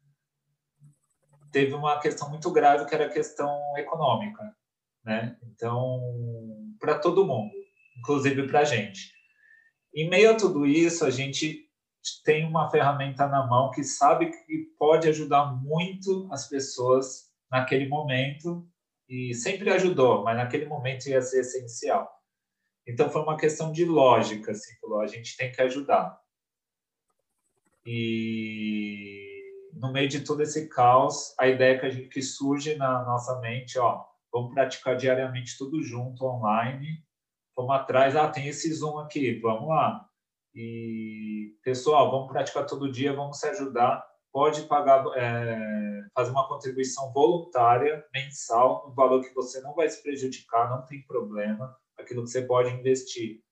teve 1.51 1.75
uma 1.75 1.99
questão 1.99 2.29
muito 2.29 2.51
grave 2.53 2.85
que 2.85 2.95
era 2.95 3.07
a 3.07 3.13
questão 3.13 3.51
econômica, 3.79 4.55
né? 5.03 5.39
Então, 5.43 5.99
para 6.79 6.99
todo 6.99 7.27
mundo, 7.27 7.53
inclusive 7.99 8.47
para 8.47 8.61
a 8.61 8.65
gente. 8.65 9.13
Em 9.95 10.09
meio 10.11 10.33
a 10.33 10.37
tudo 10.37 10.67
isso, 10.67 11.07
a 11.07 11.11
gente 11.11 11.66
tem 12.25 12.47
uma 12.47 12.71
ferramenta 12.71 13.27
na 13.27 13.47
mão 13.47 13.71
que 13.71 13.83
sabe 13.83 14.31
que 14.31 14.59
pode 14.79 15.09
ajudar 15.09 15.47
muito 15.47 16.29
as 16.33 16.49
pessoas 16.49 17.31
naquele 17.51 17.89
momento 17.89 18.67
e 19.09 19.35
sempre 19.35 19.71
ajudou, 19.71 20.23
mas 20.23 20.37
naquele 20.37 20.67
momento 20.67 21.09
ia 21.09 21.23
ser 21.23 21.41
essencial. 21.41 22.11
Então 22.87 23.11
foi 23.11 23.23
uma 23.23 23.37
questão 23.37 23.73
de 23.73 23.85
lógica, 23.85 24.53
assim, 24.53 24.75
falou, 24.81 25.01
a 25.01 25.07
gente 25.07 25.37
tem 25.37 25.51
que 25.51 25.61
ajudar. 25.63 26.21
E 27.85 29.71
no 29.73 29.93
meio 29.93 30.09
de 30.09 30.21
todo 30.21 30.43
esse 30.43 30.69
caos, 30.69 31.35
a 31.39 31.49
ideia 31.49 31.79
que 31.79 31.87
a 31.87 31.91
gente 31.91 32.09
que 32.09 32.23
surge 32.23 32.77
na 32.77 33.05
nossa 33.05 33.41
mente, 33.41 33.79
ó, 33.79 34.05
vamos 34.33 34.53
praticar 34.55 34.97
diariamente 34.97 35.57
tudo 35.57 35.83
junto 35.83 36.25
online. 36.25 37.05
Vamos 37.57 37.75
atrás, 37.75 38.15
ah, 38.17 38.29
tem 38.29 38.49
esse 38.49 38.73
Zoom 38.73 38.99
aqui, 38.99 39.41
vamos 39.41 39.69
lá 39.69 40.06
e, 40.57 41.55
pessoal, 41.63 42.11
vamos 42.11 42.29
praticar 42.29 42.65
todo 42.65 42.91
dia, 42.91 43.13
vamos 43.13 43.39
se 43.39 43.47
ajudar. 43.47 44.03
Pode 44.33 44.63
pagar, 44.63 45.05
é, 45.15 46.03
fazer 46.15 46.31
uma 46.31 46.49
contribuição 46.49 47.13
voluntária 47.13 48.03
mensal, 48.13 48.89
no 48.89 48.95
valor 48.95 49.21
que 49.21 49.35
você 49.35 49.61
não 49.61 49.75
vai 49.75 49.87
se 49.87 50.03
prejudicar, 50.03 50.71
não 50.71 50.87
tem 50.87 51.03
problema, 51.03 51.77
aquilo 51.99 52.25
que 52.25 52.31
você 52.31 52.41
pode 52.41 52.71
investir. 52.71 53.43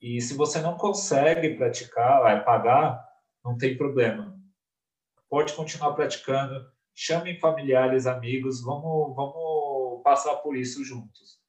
E 0.00 0.20
se 0.20 0.34
você 0.34 0.60
não 0.60 0.76
consegue 0.76 1.54
praticar, 1.54 2.20
vai 2.22 2.44
pagar, 2.44 3.08
não 3.44 3.56
tem 3.56 3.76
problema. 3.76 4.36
Pode 5.30 5.52
continuar 5.54 5.92
praticando, 5.92 6.68
chamem 6.92 7.38
familiares, 7.38 8.08
amigos, 8.08 8.60
vamos, 8.60 9.14
vamos 9.14 10.02
passar 10.02 10.34
por 10.38 10.56
isso 10.56 10.84
juntos. 10.84 11.41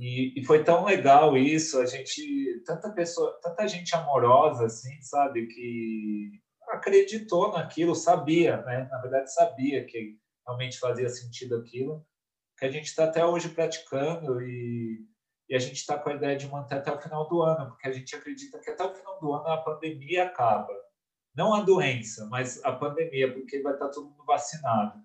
E, 0.00 0.32
e, 0.40 0.44
foi 0.44 0.62
tão 0.62 0.84
legal 0.84 1.36
isso, 1.36 1.80
a 1.80 1.84
gente, 1.84 2.62
tanta 2.64 2.88
pessoa, 2.92 3.36
tanta 3.42 3.66
gente 3.66 3.96
amorosa, 3.96 4.66
assim, 4.66 5.02
sabe, 5.02 5.48
que 5.48 6.30
acreditou 6.68 7.50
naquilo, 7.50 7.96
sabia, 7.96 8.58
né? 8.62 8.86
Na 8.88 9.00
verdade, 9.00 9.34
sabia 9.34 9.84
que 9.84 10.16
realmente 10.46 10.78
fazia 10.78 11.08
sentido 11.08 11.56
aquilo, 11.56 12.06
que 12.56 12.64
a 12.64 12.70
gente 12.70 12.84
está 12.84 13.04
até 13.04 13.26
hoje 13.26 13.48
praticando 13.48 14.40
e, 14.40 15.04
e 15.48 15.56
a 15.56 15.58
gente 15.58 15.78
está 15.78 15.98
com 15.98 16.10
a 16.10 16.14
ideia 16.14 16.36
de 16.36 16.46
manter 16.46 16.76
até 16.76 16.92
o 16.92 17.00
final 17.00 17.28
do 17.28 17.42
ano, 17.42 17.70
porque 17.70 17.88
a 17.88 17.92
gente 17.92 18.14
acredita 18.14 18.60
que 18.60 18.70
até 18.70 18.84
o 18.84 18.94
final 18.94 19.18
do 19.18 19.32
ano 19.32 19.48
a 19.48 19.56
pandemia 19.56 20.26
acaba. 20.26 20.72
Não 21.34 21.52
a 21.52 21.60
doença, 21.62 22.24
mas 22.26 22.64
a 22.64 22.70
pandemia, 22.70 23.32
porque 23.32 23.60
vai 23.62 23.72
estar 23.72 23.86
tá 23.86 23.92
todo 23.92 24.10
mundo 24.10 24.24
vacinado. 24.24 24.96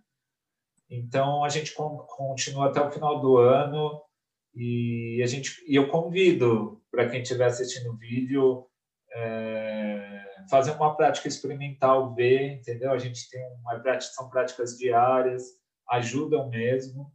Então, 0.88 1.43
a 1.43 1.49
gente 1.49 1.73
continua 1.73 2.69
até 2.69 2.79
o 2.79 2.91
final 2.91 3.19
do 3.19 3.38
ano 3.38 4.03
e 4.56 5.22
a 5.24 5.26
gente, 5.26 5.63
e 5.68 5.76
eu 5.76 5.89
convido 5.89 6.82
para 6.92 7.10
quem 7.10 7.22
estiver 7.22 7.46
assistindo 7.46 7.92
o 7.92 7.98
vídeo 7.98 8.68
é, 9.16 10.26
fazer 10.50 10.72
uma 10.72 10.96
prática 10.96 11.28
experimental, 11.28 12.13
ver, 12.13 12.54
entendeu? 12.54 12.92
A 12.92 12.98
gente 12.98 13.30
tem 13.30 13.42
uma 13.62 13.80
prática, 13.80 14.13
são 14.13 14.30
práticas 14.30 14.78
diárias, 14.78 15.44
ajudam 15.89 16.50
mesmo. 16.50 17.12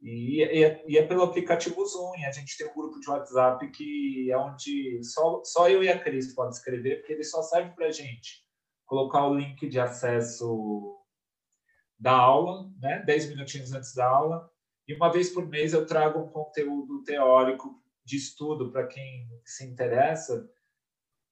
E, 0.00 0.42
e, 0.42 0.64
é, 0.64 0.84
e, 0.86 0.98
é 0.98 1.06
pelo 1.06 1.22
aplicativo 1.22 1.84
Zoom. 1.86 2.12
A 2.26 2.32
gente 2.32 2.56
tem 2.56 2.68
um 2.68 2.74
grupo 2.74 2.98
de 2.98 3.08
WhatsApp 3.08 3.70
que 3.70 4.30
é 4.30 4.36
onde 4.36 5.02
só, 5.04 5.42
só 5.44 5.68
eu 5.68 5.82
e 5.82 5.88
a 5.88 5.98
Cris 5.98 6.34
podem 6.34 6.52
escrever, 6.52 6.98
porque 6.98 7.12
ele 7.12 7.24
só 7.24 7.42
serve 7.42 7.70
para 7.70 7.86
a 7.86 7.92
gente 7.92 8.42
colocar 8.86 9.26
o 9.26 9.34
link 9.34 9.68
de 9.68 9.78
acesso 9.78 10.98
da 11.98 12.12
aula, 12.12 12.68
né? 12.80 13.02
10 13.06 13.28
minutinhos 13.28 13.72
antes 13.72 13.94
da 13.94 14.06
aula, 14.06 14.50
e 14.86 14.94
uma 14.94 15.10
vez 15.12 15.30
por 15.30 15.46
mês 15.46 15.72
eu 15.72 15.86
trago 15.86 16.20
um 16.20 16.28
conteúdo 16.28 17.02
teórico 17.04 17.80
de 18.04 18.16
estudo 18.16 18.70
para 18.70 18.86
quem 18.86 19.28
se 19.44 19.64
interessa, 19.64 20.48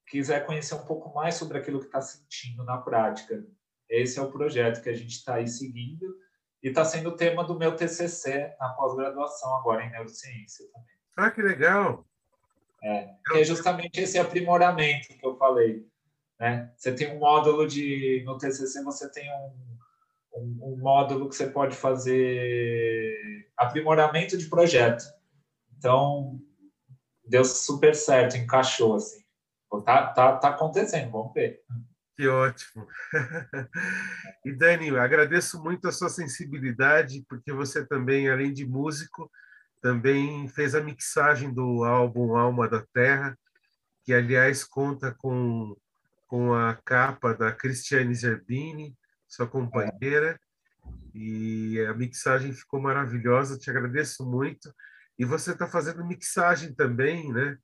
quiser 0.07 0.47
conhecer 0.47 0.75
um 0.75 0.85
pouco 0.85 1.13
mais 1.15 1.35
sobre 1.35 1.59
aquilo 1.59 1.81
que 1.81 1.87
está 1.87 2.01
sentindo 2.01 2.65
na 2.65 2.79
prática. 2.79 3.45
Esse 3.89 4.19
é 4.19 4.23
o 4.23 4.31
projeto 4.31 4.83
que 4.83 4.89
a 4.89 4.95
gente 4.95 5.11
está 5.11 5.35
aí 5.35 5.49
seguindo 5.49 6.17
e 6.63 6.69
está 6.69 6.85
sendo 6.85 7.11
o 7.11 7.17
tema 7.17 7.43
do 7.43 7.59
meu 7.59 7.75
TCC 7.75 8.55
na 8.59 8.69
pós-graduação 8.71 9.55
agora 9.57 9.85
em 9.85 9.91
neurociência 9.91 10.67
também. 10.73 10.89
Ah, 11.17 11.31
que 11.31 11.43
legal! 11.43 12.07
É, 12.83 13.15
que 13.27 13.39
é 13.39 13.45
justamente 13.45 14.01
esse 14.01 14.19
aprimoramento 14.19 15.09
que 15.09 15.27
eu 15.27 15.37
falei. 15.37 15.87
Né? 16.39 16.73
Você 16.77 16.95
tem 16.95 17.15
um 17.15 17.19
módulo 17.19 17.67
de 17.67 18.23
no 18.25 18.39
TCC 18.39 18.83
você 18.83 19.11
tem 19.11 19.31
um 19.31 19.79
um, 20.35 20.73
um 20.73 20.77
módulo 20.79 21.29
que 21.29 21.37
você 21.37 21.47
pode 21.47 21.77
fazer 21.77 23.47
aprimoramento 23.57 24.37
de 24.37 24.47
projeto. 24.47 25.05
Então, 25.77 26.41
deu 27.25 27.45
super 27.45 27.95
certo, 27.95 28.37
encaixou 28.37 28.97
assim. 28.97 29.21
Tá, 29.85 30.09
tá, 30.09 30.37
tá 30.37 30.49
acontecendo, 30.49 31.11
vamos 31.11 31.33
ver. 31.33 31.63
Que 32.17 32.27
ótimo. 32.29 32.87
e 34.45 34.53
Dani, 34.53 34.91
agradeço 34.91 35.63
muito 35.63 35.89
a 35.89 35.93
sua 35.93 36.09
sensibilidade, 36.09 37.25
porque 37.29 37.53
você 37.53 37.87
também, 37.87 38.29
além 38.29 38.53
de 38.53 38.67
músico, 38.67 39.31
também 39.81 40.47
fez 40.49 40.75
a 40.75 40.83
mixagem 40.83 41.53
do 41.53 41.85
álbum 41.85 42.37
Alma 42.37 42.69
da 42.69 42.85
Terra, 42.93 43.39
que 44.05 44.13
aliás 44.13 44.65
conta 44.65 45.15
com, 45.17 45.75
com 46.27 46.53
a 46.53 46.75
capa 46.85 47.33
da 47.33 47.53
Cristiane 47.53 48.15
Zerbini, 48.15 48.95
sua 49.31 49.47
companheira. 49.47 50.39
E 51.15 51.81
a 51.89 51.95
mixagem 51.95 52.53
ficou 52.53 52.81
maravilhosa, 52.81 53.59
te 53.59 53.71
agradeço 53.71 54.29
muito. 54.29 54.75
E 55.19 55.25
você 55.25 55.53
está 55.53 55.67
fazendo 55.67 56.05
mixagem 56.05 56.75
também, 56.75 57.33
né? 57.33 57.57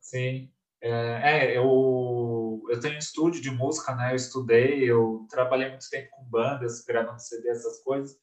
Sim. 0.00 0.50
É, 0.80 0.90
é, 0.90 1.56
eu, 1.56 2.62
eu 2.68 2.80
tenho 2.80 2.94
um 2.94 2.98
estúdio 2.98 3.40
de 3.40 3.50
música, 3.50 3.94
né? 3.94 4.12
Eu 4.12 4.16
estudei, 4.16 4.84
eu 4.84 5.26
trabalhei 5.30 5.68
muito 5.70 5.88
tempo 5.90 6.08
com 6.12 6.24
bandas, 6.24 6.84
gravando 6.84 7.20
CD, 7.20 7.48
essas 7.48 7.82
coisas. 7.82 8.16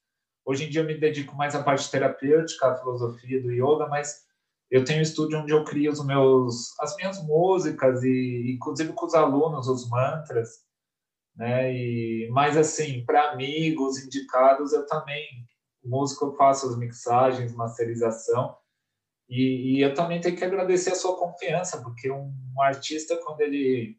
Hoje 0.45 0.65
em 0.65 0.69
dia 0.69 0.81
eu 0.81 0.85
me 0.85 0.97
dedico 0.97 1.35
mais 1.35 1.55
à 1.55 1.63
parte 1.63 1.89
terapêutica, 1.89 2.67
à 2.67 2.77
filosofia 2.77 3.41
do 3.41 3.51
yoga, 3.51 3.87
mas 3.87 4.25
eu 4.69 4.83
tenho 4.83 4.99
um 4.99 5.03
estúdio 5.03 5.39
onde 5.39 5.51
eu 5.51 5.63
crio 5.63 5.91
os 5.91 6.05
meus, 6.05 6.79
as 6.79 6.95
minhas 6.95 7.21
músicas 7.23 8.03
e 8.03 8.53
inclusive 8.55 8.93
com 8.93 9.05
os 9.05 9.13
alunos 9.13 9.67
os 9.67 9.89
mantras 9.89 10.64
né? 11.35 11.73
E 11.73 12.29
mas 12.31 12.57
assim, 12.57 13.05
para 13.05 13.31
amigos 13.31 14.03
indicados, 14.03 14.73
eu 14.73 14.85
também 14.85 15.45
músico 15.85 16.25
eu 16.25 16.35
faço 16.35 16.67
as 16.67 16.77
mixagens, 16.77 17.53
masterização. 17.53 18.57
E, 19.29 19.77
e, 19.77 19.81
eu 19.81 19.93
também 19.93 20.21
tenho 20.21 20.35
que 20.35 20.43
agradecer 20.43 20.91
a 20.91 20.95
sua 20.95 21.17
confiança, 21.17 21.81
porque 21.81 22.11
um, 22.11 22.31
um 22.55 22.61
artista 22.61 23.19
quando 23.23 23.41
ele 23.41 23.97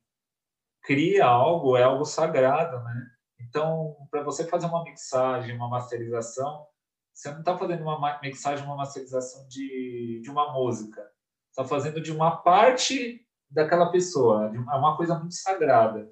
cria 0.82 1.24
algo 1.26 1.76
é 1.76 1.82
algo 1.82 2.04
sagrado, 2.04 2.78
né? 2.84 3.06
Então, 3.40 3.96
para 4.10 4.22
você 4.22 4.46
fazer 4.46 4.66
uma 4.66 4.84
mixagem, 4.84 5.54
uma 5.54 5.68
masterização, 5.68 6.66
você 7.12 7.30
não 7.30 7.40
está 7.40 7.56
fazendo 7.56 7.82
uma 7.82 8.20
mixagem, 8.20 8.64
uma 8.64 8.76
masterização 8.76 9.46
de, 9.48 10.20
de 10.22 10.30
uma 10.30 10.52
música. 10.52 11.02
Está 11.50 11.64
fazendo 11.64 12.00
de 12.00 12.12
uma 12.12 12.36
parte 12.36 13.26
daquela 13.50 13.90
pessoa. 13.90 14.52
É 14.54 14.76
uma 14.76 14.96
coisa 14.96 15.18
muito 15.18 15.34
sagrada. 15.34 16.08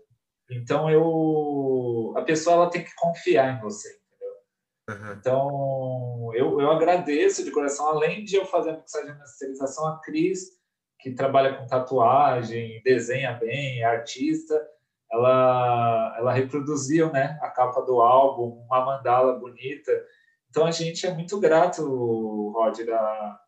Então 0.50 0.90
eu 0.90 2.12
a 2.16 2.22
pessoa 2.22 2.57
ela 2.57 2.70
tem 2.70 2.85
que 2.85 2.94
confiar 2.96 3.57
em 3.57 3.61
você, 3.61 3.88
entendeu? 3.88 5.07
Uhum. 5.07 5.12
Então 5.18 6.30
eu, 6.35 6.61
eu 6.61 6.70
agradeço 6.70 7.44
de 7.44 7.50
coração, 7.50 7.87
além 7.88 8.24
de 8.24 8.37
eu 8.37 8.44
fazer 8.46 8.70
a 8.70 8.76
mixagem 8.76 9.11
e 9.11 9.18
masterização, 9.18 9.87
a 9.88 10.00
Cris, 10.00 10.50
que 11.00 11.12
trabalha 11.12 11.54
com 11.54 11.66
tatuagem, 11.66 12.83
desenha 12.83 13.33
bem, 13.35 13.80
é 13.80 13.85
artista, 13.85 14.54
ela 15.11 16.14
ela 16.18 16.33
reproduziu, 16.33 17.11
né, 17.11 17.38
a 17.42 17.48
capa 17.50 17.80
do 17.83 18.00
álbum, 18.00 18.64
uma 18.66 18.85
mandala 18.85 19.38
bonita. 19.38 19.92
Então 20.50 20.66
a 20.66 20.70
gente 20.70 21.07
é 21.07 21.12
muito 21.12 21.40
grato, 21.40 21.83
Roger, 22.52 22.92
a, 22.94 23.40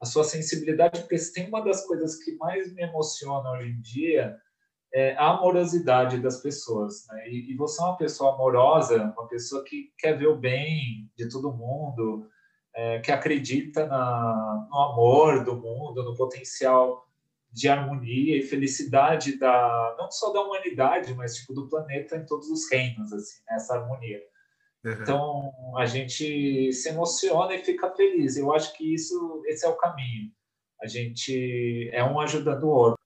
a 0.00 0.06
sua 0.06 0.24
sensibilidade, 0.24 1.00
porque 1.00 1.18
se 1.18 1.32
tem 1.32 1.48
uma 1.48 1.62
das 1.62 1.86
coisas 1.86 2.16
que 2.22 2.36
mais 2.36 2.72
me 2.72 2.82
emociona 2.82 3.50
hoje 3.50 3.70
em 3.70 3.80
dia 3.80 4.38
é, 4.94 5.16
a 5.16 5.30
amorosidade 5.30 6.18
das 6.18 6.40
pessoas. 6.40 7.04
Né? 7.08 7.28
E, 7.28 7.52
e, 7.52 7.56
você 7.56 7.82
é 7.82 7.84
uma 7.84 7.96
pessoa 7.96 8.34
amorosa, 8.34 9.12
uma 9.18 9.26
pessoa 9.26 9.64
que 9.64 9.92
quer 9.98 10.16
ver 10.16 10.28
o 10.28 10.36
bem 10.36 11.10
de 11.16 11.28
todo 11.28 11.52
mundo, 11.52 12.28
é, 12.76 13.00
que 13.00 13.10
acredita 13.10 13.86
na, 13.86 14.68
no 14.70 14.80
amor 14.80 15.44
do 15.44 15.56
mundo, 15.56 16.04
no 16.04 16.14
potencial 16.14 17.04
de 17.50 17.68
harmonia 17.68 18.36
e 18.36 18.42
felicidade 18.42 19.38
da 19.38 19.96
não 19.98 20.10
só 20.10 20.32
da 20.32 20.40
humanidade, 20.40 21.14
mas 21.14 21.36
tipo 21.36 21.52
do 21.52 21.68
planeta 21.68 22.16
em 22.16 22.26
todos 22.26 22.48
os 22.48 22.70
reinos, 22.70 23.12
assim, 23.12 23.42
nessa 23.48 23.74
né? 23.74 23.80
harmonia. 23.80 24.20
Uhum. 24.84 24.92
Então 24.92 25.52
a 25.76 25.86
gente 25.86 26.72
se 26.72 26.88
emociona 26.88 27.54
e 27.54 27.64
fica 27.64 27.90
feliz. 27.90 28.36
Eu 28.36 28.52
acho 28.52 28.76
que 28.76 28.94
isso, 28.94 29.42
esse 29.46 29.64
é 29.64 29.68
o 29.68 29.76
caminho. 29.76 30.30
A 30.80 30.86
gente 30.86 31.90
é 31.92 32.04
um 32.04 32.20
ajudando 32.20 32.64
o 32.64 32.70
outro. 32.70 33.03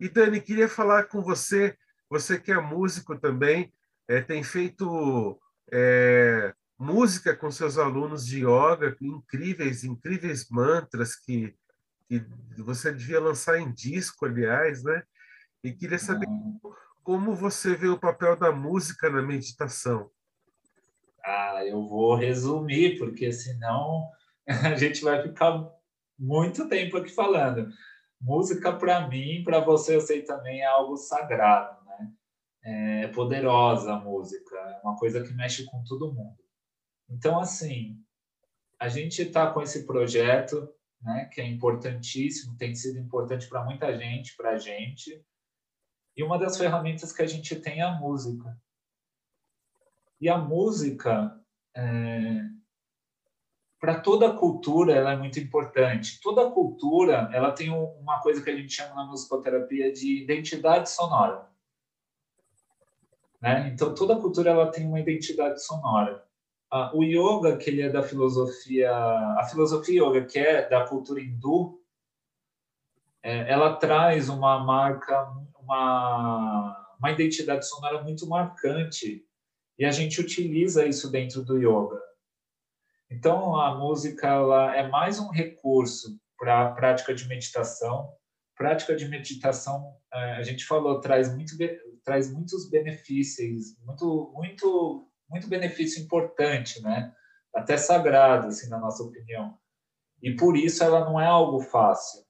E 0.00 0.08
Dani, 0.08 0.40
queria 0.40 0.68
falar 0.68 1.04
com 1.04 1.22
você, 1.22 1.76
você 2.08 2.38
que 2.38 2.52
é 2.52 2.60
músico 2.60 3.18
também, 3.18 3.72
é, 4.06 4.20
tem 4.20 4.42
feito 4.42 5.38
é, 5.72 6.54
música 6.78 7.34
com 7.34 7.50
seus 7.50 7.76
alunos 7.76 8.24
de 8.24 8.44
yoga, 8.44 8.96
incríveis, 9.00 9.82
incríveis 9.82 10.48
mantras 10.48 11.16
que, 11.16 11.54
que 12.08 12.24
você 12.58 12.92
devia 12.92 13.20
lançar 13.20 13.58
em 13.58 13.72
disco, 13.72 14.24
aliás, 14.24 14.82
né? 14.84 15.02
E 15.62 15.72
queria 15.72 15.98
saber 15.98 16.28
uhum. 16.28 16.58
como 17.02 17.34
você 17.34 17.74
vê 17.74 17.88
o 17.88 17.98
papel 17.98 18.36
da 18.36 18.52
música 18.52 19.10
na 19.10 19.20
meditação. 19.20 20.08
Ah, 21.24 21.62
eu 21.66 21.86
vou 21.86 22.14
resumir, 22.14 22.96
porque 22.96 23.32
senão 23.32 24.08
a 24.46 24.76
gente 24.76 25.02
vai 25.02 25.20
ficar 25.22 25.68
muito 26.18 26.68
tempo 26.68 26.96
aqui 26.96 27.10
falando. 27.10 27.68
Música, 28.20 28.72
para 28.72 29.06
mim, 29.08 29.42
para 29.44 29.60
você, 29.60 29.94
eu 29.94 30.00
sei 30.00 30.22
também, 30.22 30.60
é 30.60 30.66
algo 30.66 30.96
sagrado, 30.96 31.84
né? 31.84 32.12
É 32.62 33.08
poderosa 33.08 33.94
a 33.94 34.00
música, 34.00 34.56
é 34.56 34.80
uma 34.82 34.96
coisa 34.96 35.22
que 35.22 35.32
mexe 35.32 35.64
com 35.64 35.82
todo 35.84 36.12
mundo. 36.12 36.36
Então, 37.08 37.38
assim, 37.38 38.02
a 38.78 38.88
gente 38.88 39.22
está 39.22 39.50
com 39.50 39.62
esse 39.62 39.86
projeto, 39.86 40.68
né, 41.00 41.28
que 41.32 41.40
é 41.40 41.46
importantíssimo, 41.46 42.56
tem 42.56 42.74
sido 42.74 42.98
importante 42.98 43.48
para 43.48 43.64
muita 43.64 43.96
gente, 43.96 44.36
para 44.36 44.50
a 44.50 44.58
gente. 44.58 45.24
E 46.16 46.22
uma 46.22 46.38
das 46.38 46.56
ferramentas 46.58 47.12
que 47.12 47.22
a 47.22 47.26
gente 47.26 47.56
tem 47.56 47.80
é 47.80 47.84
a 47.84 47.92
música. 47.92 48.60
E 50.20 50.28
a 50.28 50.36
música, 50.36 51.40
é, 51.74 52.40
para 53.80 54.00
toda 54.00 54.32
cultura, 54.32 54.92
ela 54.92 55.12
é 55.12 55.16
muito 55.16 55.38
importante. 55.38 56.20
Toda 56.20 56.50
cultura, 56.50 57.30
ela 57.32 57.52
tem 57.52 57.70
uma 57.70 58.20
coisa 58.20 58.42
que 58.42 58.50
a 58.50 58.56
gente 58.56 58.72
chama 58.72 58.94
na 58.94 59.04
musicoterapia 59.04 59.92
de 59.92 60.22
identidade 60.22 60.90
sonora. 60.90 61.48
Né? 63.40 63.70
Então, 63.72 63.94
toda 63.94 64.16
cultura 64.16 64.50
ela 64.50 64.70
tem 64.70 64.86
uma 64.86 64.98
identidade 64.98 65.64
sonora. 65.64 66.24
Ah, 66.70 66.90
o 66.94 67.04
yoga, 67.04 67.56
que 67.56 67.70
ele 67.70 67.82
é 67.82 67.88
da 67.88 68.02
filosofia, 68.02 68.92
a 68.92 69.46
filosofia 69.48 70.02
yoga, 70.02 70.24
que 70.24 70.38
é 70.38 70.68
da 70.68 70.84
cultura 70.84 71.20
hindu, 71.20 71.80
é, 73.22 73.50
ela 73.50 73.76
traz 73.76 74.28
uma 74.28 74.58
marca, 74.58 75.32
uma, 75.60 76.94
uma 76.98 77.10
identidade 77.10 77.66
sonora 77.66 78.02
muito 78.02 78.26
marcante 78.26 79.24
e 79.78 79.84
a 79.84 79.90
gente 79.90 80.20
utiliza 80.20 80.86
isso 80.86 81.10
dentro 81.10 81.44
do 81.44 81.56
yoga. 81.56 82.07
Então, 83.10 83.56
a 83.56 83.74
música 83.76 84.26
ela 84.26 84.76
é 84.76 84.86
mais 84.88 85.18
um 85.18 85.30
recurso 85.30 86.18
para 86.36 86.66
a 86.66 86.72
prática 86.72 87.14
de 87.14 87.26
meditação. 87.26 88.12
Prática 88.54 88.94
de 88.94 89.08
meditação, 89.08 89.96
é, 90.12 90.32
a 90.32 90.42
gente 90.42 90.64
falou, 90.64 91.00
traz, 91.00 91.34
muito, 91.34 91.54
traz 92.04 92.32
muitos 92.32 92.68
benefícios, 92.68 93.78
muito, 93.84 94.32
muito, 94.34 95.08
muito 95.28 95.48
benefício 95.48 96.02
importante, 96.02 96.82
né? 96.82 97.14
até 97.54 97.76
sagrado, 97.76 98.48
assim, 98.48 98.68
na 98.68 98.78
nossa 98.78 99.02
opinião. 99.02 99.56
E 100.22 100.34
por 100.34 100.56
isso 100.56 100.82
ela 100.82 101.04
não 101.04 101.20
é 101.20 101.26
algo 101.26 101.60
fácil. 101.60 102.24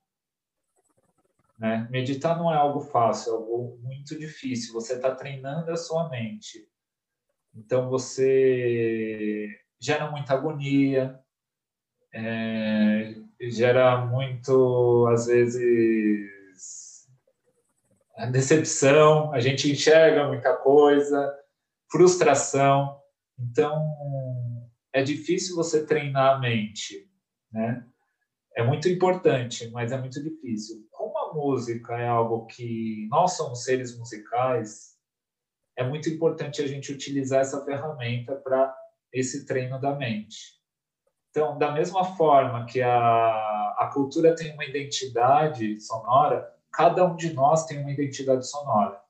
Né? 1.58 1.88
Meditar 1.90 2.38
não 2.38 2.52
é 2.52 2.56
algo 2.56 2.80
fácil, 2.80 3.32
é 3.32 3.36
algo 3.36 3.78
muito 3.82 4.18
difícil. 4.18 4.72
Você 4.74 4.94
está 4.94 5.14
treinando 5.14 5.70
a 5.70 5.76
sua 5.76 6.08
mente. 6.08 6.68
Então 7.54 7.88
você 7.88 9.48
gera 9.80 10.10
muita 10.10 10.34
agonia, 10.34 11.18
é, 12.12 13.14
gera 13.50 14.04
muito, 14.04 15.06
às 15.12 15.26
vezes, 15.26 16.28
decepção, 18.32 19.32
a 19.32 19.40
gente 19.40 19.70
enxerga 19.70 20.26
muita 20.26 20.56
coisa, 20.56 21.34
frustração. 21.90 22.98
Então, 23.38 23.84
é 24.92 25.02
difícil 25.02 25.54
você 25.54 25.86
treinar 25.86 26.36
a 26.36 26.38
mente, 26.38 27.08
né? 27.52 27.84
É 28.56 28.64
muito 28.64 28.88
importante, 28.88 29.70
mas 29.70 29.92
é 29.92 29.98
muito 29.98 30.20
difícil. 30.20 30.84
Como 30.90 31.16
a 31.16 31.32
música 31.32 31.96
é 31.96 32.08
algo 32.08 32.46
que 32.46 33.06
nós 33.08 33.36
somos 33.36 33.62
seres 33.62 33.96
musicais, 33.96 34.96
é 35.76 35.84
muito 35.84 36.08
importante 36.08 36.60
a 36.60 36.66
gente 36.66 36.92
utilizar 36.92 37.42
essa 37.42 37.64
ferramenta 37.64 38.34
para 38.34 38.76
esse 39.12 39.46
treino 39.46 39.80
da 39.80 39.94
mente. 39.94 40.58
Então, 41.30 41.58
da 41.58 41.72
mesma 41.72 42.04
forma 42.04 42.64
que 42.66 42.80
a, 42.82 43.74
a 43.78 43.90
cultura 43.92 44.34
tem 44.34 44.52
uma 44.52 44.64
identidade 44.64 45.80
sonora, 45.80 46.52
cada 46.72 47.04
um 47.04 47.16
de 47.16 47.32
nós 47.32 47.64
tem 47.64 47.80
uma 47.80 47.90
identidade 47.90 48.46
sonora. 48.48 49.00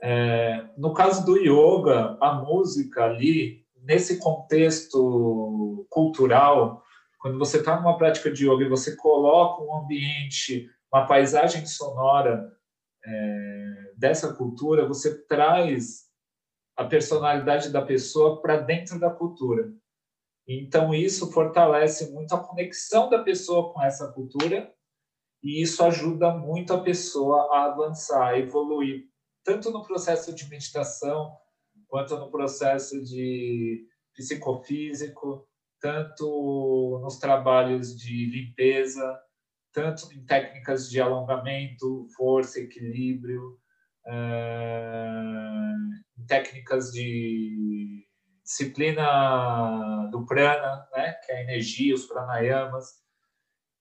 É, 0.00 0.64
no 0.76 0.92
caso 0.92 1.24
do 1.24 1.36
yoga, 1.36 2.16
a 2.20 2.34
música 2.34 3.04
ali, 3.04 3.64
nesse 3.82 4.18
contexto 4.18 5.86
cultural, 5.88 6.82
quando 7.20 7.38
você 7.38 7.58
está 7.58 7.76
numa 7.76 7.96
prática 7.96 8.30
de 8.30 8.48
yoga 8.48 8.64
e 8.64 8.68
você 8.68 8.96
coloca 8.96 9.62
um 9.62 9.76
ambiente, 9.76 10.68
uma 10.92 11.06
paisagem 11.06 11.66
sonora 11.66 12.52
é, 13.04 13.92
dessa 13.96 14.34
cultura, 14.34 14.88
você 14.88 15.22
traz 15.26 16.10
a 16.76 16.84
personalidade 16.84 17.70
da 17.70 17.82
pessoa 17.82 18.40
para 18.40 18.56
dentro 18.56 18.98
da 18.98 19.10
cultura. 19.10 19.72
Então, 20.46 20.94
isso 20.94 21.30
fortalece 21.30 22.10
muito 22.12 22.34
a 22.34 22.42
conexão 22.42 23.08
da 23.08 23.22
pessoa 23.22 23.72
com 23.72 23.82
essa 23.82 24.10
cultura 24.12 24.72
e 25.42 25.62
isso 25.62 25.84
ajuda 25.84 26.34
muito 26.34 26.72
a 26.72 26.80
pessoa 26.80 27.48
a 27.52 27.64
avançar, 27.66 28.28
a 28.28 28.38
evoluir, 28.38 29.08
tanto 29.44 29.70
no 29.70 29.82
processo 29.82 30.34
de 30.34 30.48
meditação, 30.48 31.36
quanto 31.88 32.16
no 32.16 32.30
processo 32.30 33.02
de 33.02 33.86
psicofísico, 34.14 35.46
tanto 35.80 37.00
nos 37.02 37.18
trabalhos 37.18 37.96
de 37.96 38.26
limpeza, 38.26 39.20
tanto 39.72 40.12
em 40.12 40.24
técnicas 40.24 40.88
de 40.88 41.00
alongamento, 41.00 42.06
força, 42.16 42.60
equilíbrio, 42.60 43.58
uh, 44.06 45.62
técnicas 46.26 46.90
de 46.92 48.06
disciplina 48.42 50.08
do 50.10 50.26
prana, 50.26 50.86
né, 50.92 51.12
que 51.24 51.32
é 51.32 51.36
a 51.36 51.42
energia, 51.42 51.94
os 51.94 52.06
pranayamas. 52.06 53.02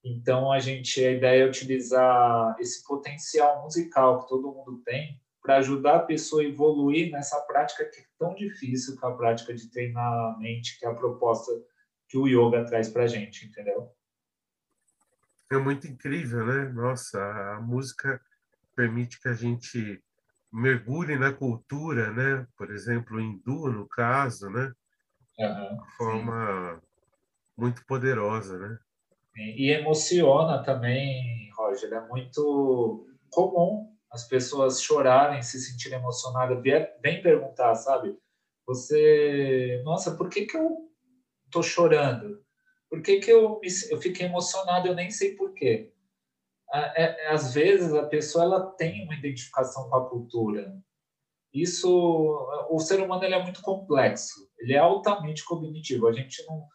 Então 0.03 0.51
a 0.51 0.59
gente 0.59 1.03
a 1.03 1.11
ideia 1.11 1.43
é 1.43 1.47
utilizar 1.47 2.55
esse 2.59 2.83
potencial 2.85 3.61
musical 3.63 4.21
que 4.21 4.29
todo 4.29 4.51
mundo 4.51 4.81
tem 4.83 5.21
para 5.41 5.57
ajudar 5.57 5.95
a 5.95 6.03
pessoa 6.03 6.41
a 6.41 6.45
evoluir 6.45 7.11
nessa 7.11 7.39
prática 7.41 7.85
que 7.85 8.01
é 8.01 8.05
tão 8.17 8.33
difícil, 8.35 8.97
que 8.97 9.05
é 9.05 9.09
a 9.09 9.13
prática 9.13 9.53
de 9.53 9.69
treinar 9.71 10.05
a 10.05 10.37
mente, 10.37 10.77
que 10.79 10.85
é 10.85 10.89
a 10.89 10.93
proposta 10.93 11.51
que 12.07 12.17
o 12.17 12.27
yoga 12.27 12.65
traz 12.65 12.89
para 12.89 13.03
a 13.03 13.07
gente, 13.07 13.47
entendeu? 13.47 13.91
É 15.51 15.57
muito 15.57 15.87
incrível, 15.87 16.45
né? 16.45 16.69
Nossa, 16.69 17.19
a 17.19 17.61
música 17.61 18.21
permite 18.75 19.19
que 19.19 19.27
a 19.27 19.33
gente 19.33 20.01
mergulhe 20.51 21.17
na 21.17 21.31
cultura, 21.31 22.11
né? 22.11 22.45
Por 22.57 22.69
exemplo, 22.71 23.19
hindu, 23.19 23.71
no 23.71 23.87
caso, 23.87 24.49
né? 24.49 24.71
Uhum, 25.39 25.77
de 25.77 25.91
forma 25.97 26.75
sim. 26.75 26.87
muito 27.57 27.85
poderosa, 27.85 28.59
né? 28.59 28.77
E 29.35 29.71
emociona 29.71 30.61
também, 30.61 31.49
Roger. 31.55 31.93
É 31.93 32.07
muito 32.07 33.07
comum 33.29 33.95
as 34.11 34.27
pessoas 34.27 34.81
chorarem, 34.81 35.41
se 35.41 35.57
sentirem 35.59 35.97
emocionadas, 35.97 36.61
vem 36.61 37.21
perguntar, 37.21 37.75
sabe? 37.75 38.17
Você, 38.67 39.81
nossa, 39.85 40.15
por 40.15 40.29
que 40.29 40.45
que 40.45 40.57
eu 40.57 40.91
tô 41.49 41.63
chorando? 41.63 42.43
Por 42.89 43.01
que 43.01 43.19
que 43.19 43.31
eu, 43.31 43.61
eu 43.89 44.01
fiquei 44.01 44.25
emocionado? 44.25 44.87
Eu 44.87 44.95
nem 44.95 45.09
sei 45.09 45.33
por 45.35 45.53
quê 45.53 45.90
às 47.29 47.53
vezes 47.53 47.93
a 47.93 48.05
pessoa 48.05 48.45
ela 48.45 48.71
tem 48.71 49.03
uma 49.03 49.15
identificação 49.15 49.89
com 49.89 49.95
a 49.95 50.09
cultura. 50.09 50.73
Isso, 51.53 51.89
o 52.69 52.79
ser 52.79 53.01
humano 53.01 53.23
ele 53.23 53.35
é 53.35 53.43
muito 53.43 53.61
complexo, 53.61 54.49
ele 54.57 54.73
é 54.73 54.77
altamente 54.77 55.43
cognitivo. 55.43 56.07
A 56.07 56.13
gente 56.13 56.45
não, 56.47 56.65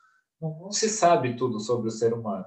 não, 0.40 0.59
não 0.61 0.72
se 0.72 0.88
sabe 0.88 1.34
tudo 1.34 1.59
sobre 1.61 1.88
o 1.88 1.90
ser 1.90 2.12
humano, 2.12 2.44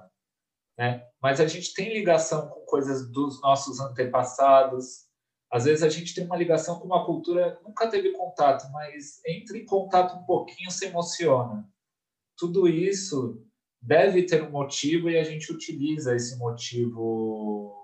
né? 0.78 1.04
Mas 1.20 1.40
a 1.40 1.46
gente 1.46 1.74
tem 1.74 1.92
ligação 1.92 2.48
com 2.48 2.60
coisas 2.66 3.10
dos 3.10 3.40
nossos 3.42 3.80
antepassados. 3.80 5.08
Às 5.50 5.64
vezes 5.64 5.82
a 5.82 5.88
gente 5.88 6.14
tem 6.14 6.24
uma 6.24 6.36
ligação 6.36 6.78
com 6.78 6.86
uma 6.86 7.04
cultura 7.04 7.60
nunca 7.64 7.90
teve 7.90 8.12
contato, 8.12 8.70
mas 8.70 9.20
entra 9.26 9.58
em 9.58 9.66
contato 9.66 10.16
um 10.16 10.24
pouquinho 10.24 10.70
se 10.70 10.86
emociona. 10.86 11.68
Tudo 12.36 12.68
isso 12.68 13.44
deve 13.80 14.24
ter 14.24 14.42
um 14.42 14.50
motivo 14.50 15.08
e 15.08 15.18
a 15.18 15.24
gente 15.24 15.52
utiliza 15.52 16.14
esse 16.14 16.38
motivo 16.38 17.74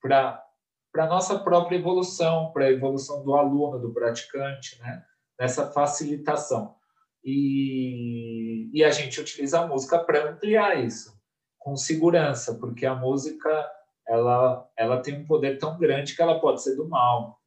para 0.00 0.44
para 0.92 1.06
nossa 1.06 1.38
própria 1.38 1.76
evolução, 1.76 2.50
para 2.52 2.64
a 2.64 2.70
evolução 2.72 3.22
do 3.22 3.34
aluno, 3.34 3.78
do 3.78 3.92
praticante, 3.92 4.76
né? 4.80 5.04
nessa 5.38 5.70
facilitação. 5.70 6.74
E, 7.24 8.70
e 8.72 8.82
a 8.82 8.90
gente 8.90 9.20
utiliza 9.20 9.60
a 9.60 9.66
música 9.66 9.98
para 9.98 10.30
ampliar 10.30 10.84
isso, 10.84 11.16
com 11.58 11.76
segurança, 11.76 12.56
porque 12.56 12.86
a 12.86 12.94
música 12.94 13.70
ela, 14.08 14.68
ela 14.76 15.00
tem 15.00 15.20
um 15.20 15.26
poder 15.26 15.58
tão 15.58 15.78
grande 15.78 16.16
que 16.16 16.22
ela 16.22 16.40
pode 16.40 16.62
ser 16.62 16.74
do 16.74 16.88
mal. 16.88 17.38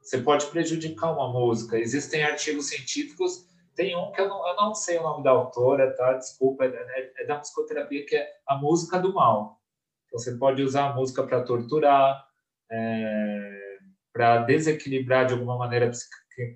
Você 0.00 0.18
pode 0.18 0.46
prejudicar 0.46 1.12
uma 1.12 1.32
música. 1.32 1.78
Existem 1.78 2.22
artigos 2.22 2.68
científicos, 2.68 3.46
tem 3.74 3.96
um 3.96 4.12
que 4.12 4.20
eu 4.20 4.28
não, 4.28 4.48
eu 4.48 4.56
não 4.56 4.74
sei 4.74 4.98
o 4.98 5.02
nome 5.02 5.24
da 5.24 5.30
autora, 5.30 5.94
tá? 5.94 6.14
Desculpa, 6.14 6.64
é, 6.64 7.12
é 7.18 7.26
da 7.26 7.38
musicoterapia, 7.38 8.06
que 8.06 8.16
é 8.16 8.28
a 8.46 8.56
música 8.56 8.98
do 8.98 9.12
mal. 9.12 9.60
Então, 10.06 10.18
você 10.18 10.36
pode 10.36 10.62
usar 10.62 10.90
a 10.90 10.94
música 10.94 11.22
para 11.24 11.42
torturar, 11.42 12.26
é, 12.70 13.78
para 14.12 14.38
desequilibrar 14.44 15.26
de 15.26 15.34
alguma 15.34 15.58
maneira 15.58 15.90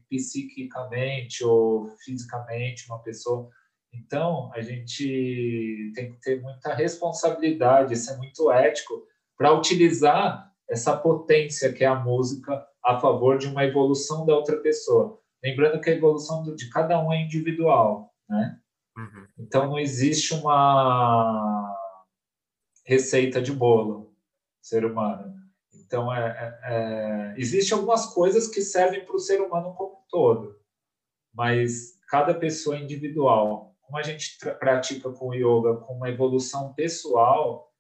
psiquicamente 0.08 1.44
ou 1.44 1.88
fisicamente 2.04 2.86
uma 2.88 3.02
pessoa. 3.02 3.48
Então, 3.92 4.50
a 4.54 4.60
gente 4.60 5.92
tem 5.94 6.12
que 6.12 6.20
ter 6.20 6.40
muita 6.40 6.74
responsabilidade, 6.74 7.96
ser 7.96 8.16
muito 8.16 8.50
ético 8.50 9.06
para 9.36 9.52
utilizar 9.52 10.52
essa 10.68 10.96
potência 10.96 11.72
que 11.72 11.82
é 11.82 11.86
a 11.86 11.94
música 11.94 12.64
a 12.84 13.00
favor 13.00 13.38
de 13.38 13.46
uma 13.46 13.64
evolução 13.64 14.24
da 14.24 14.34
outra 14.36 14.56
pessoa. 14.58 15.20
Lembrando 15.42 15.80
que 15.80 15.90
a 15.90 15.94
evolução 15.94 16.42
de 16.54 16.68
cada 16.70 17.00
um 17.00 17.12
é 17.12 17.22
individual, 17.22 18.12
né? 18.28 18.58
Uhum. 18.96 19.26
Então, 19.38 19.68
não 19.68 19.78
existe 19.78 20.34
uma 20.34 21.74
receita 22.84 23.40
de 23.40 23.52
bolo 23.52 24.16
ser 24.60 24.84
humano. 24.84 25.36
Então, 25.72 26.12
é, 26.12 26.20
é, 26.20 26.60
é, 26.64 27.34
existe 27.38 27.72
algumas 27.72 28.12
coisas 28.12 28.48
que 28.48 28.60
servem 28.60 29.04
para 29.04 29.14
o 29.14 29.20
ser 29.20 29.40
humano 29.40 29.74
como 29.74 29.94
um 29.94 30.08
todo, 30.10 30.58
mas 31.32 31.98
cada 32.08 32.34
pessoa 32.34 32.76
é 32.76 32.80
individual. 32.80 33.76
Como 33.80 33.96
a 33.96 34.02
gente 34.02 34.36
pratica 34.58 35.10
com 35.10 35.28
o 35.28 35.34
yoga 35.34 35.76
com 35.80 35.94
uma 35.94 36.10
evolução 36.10 36.74
pessoal, 36.74 37.72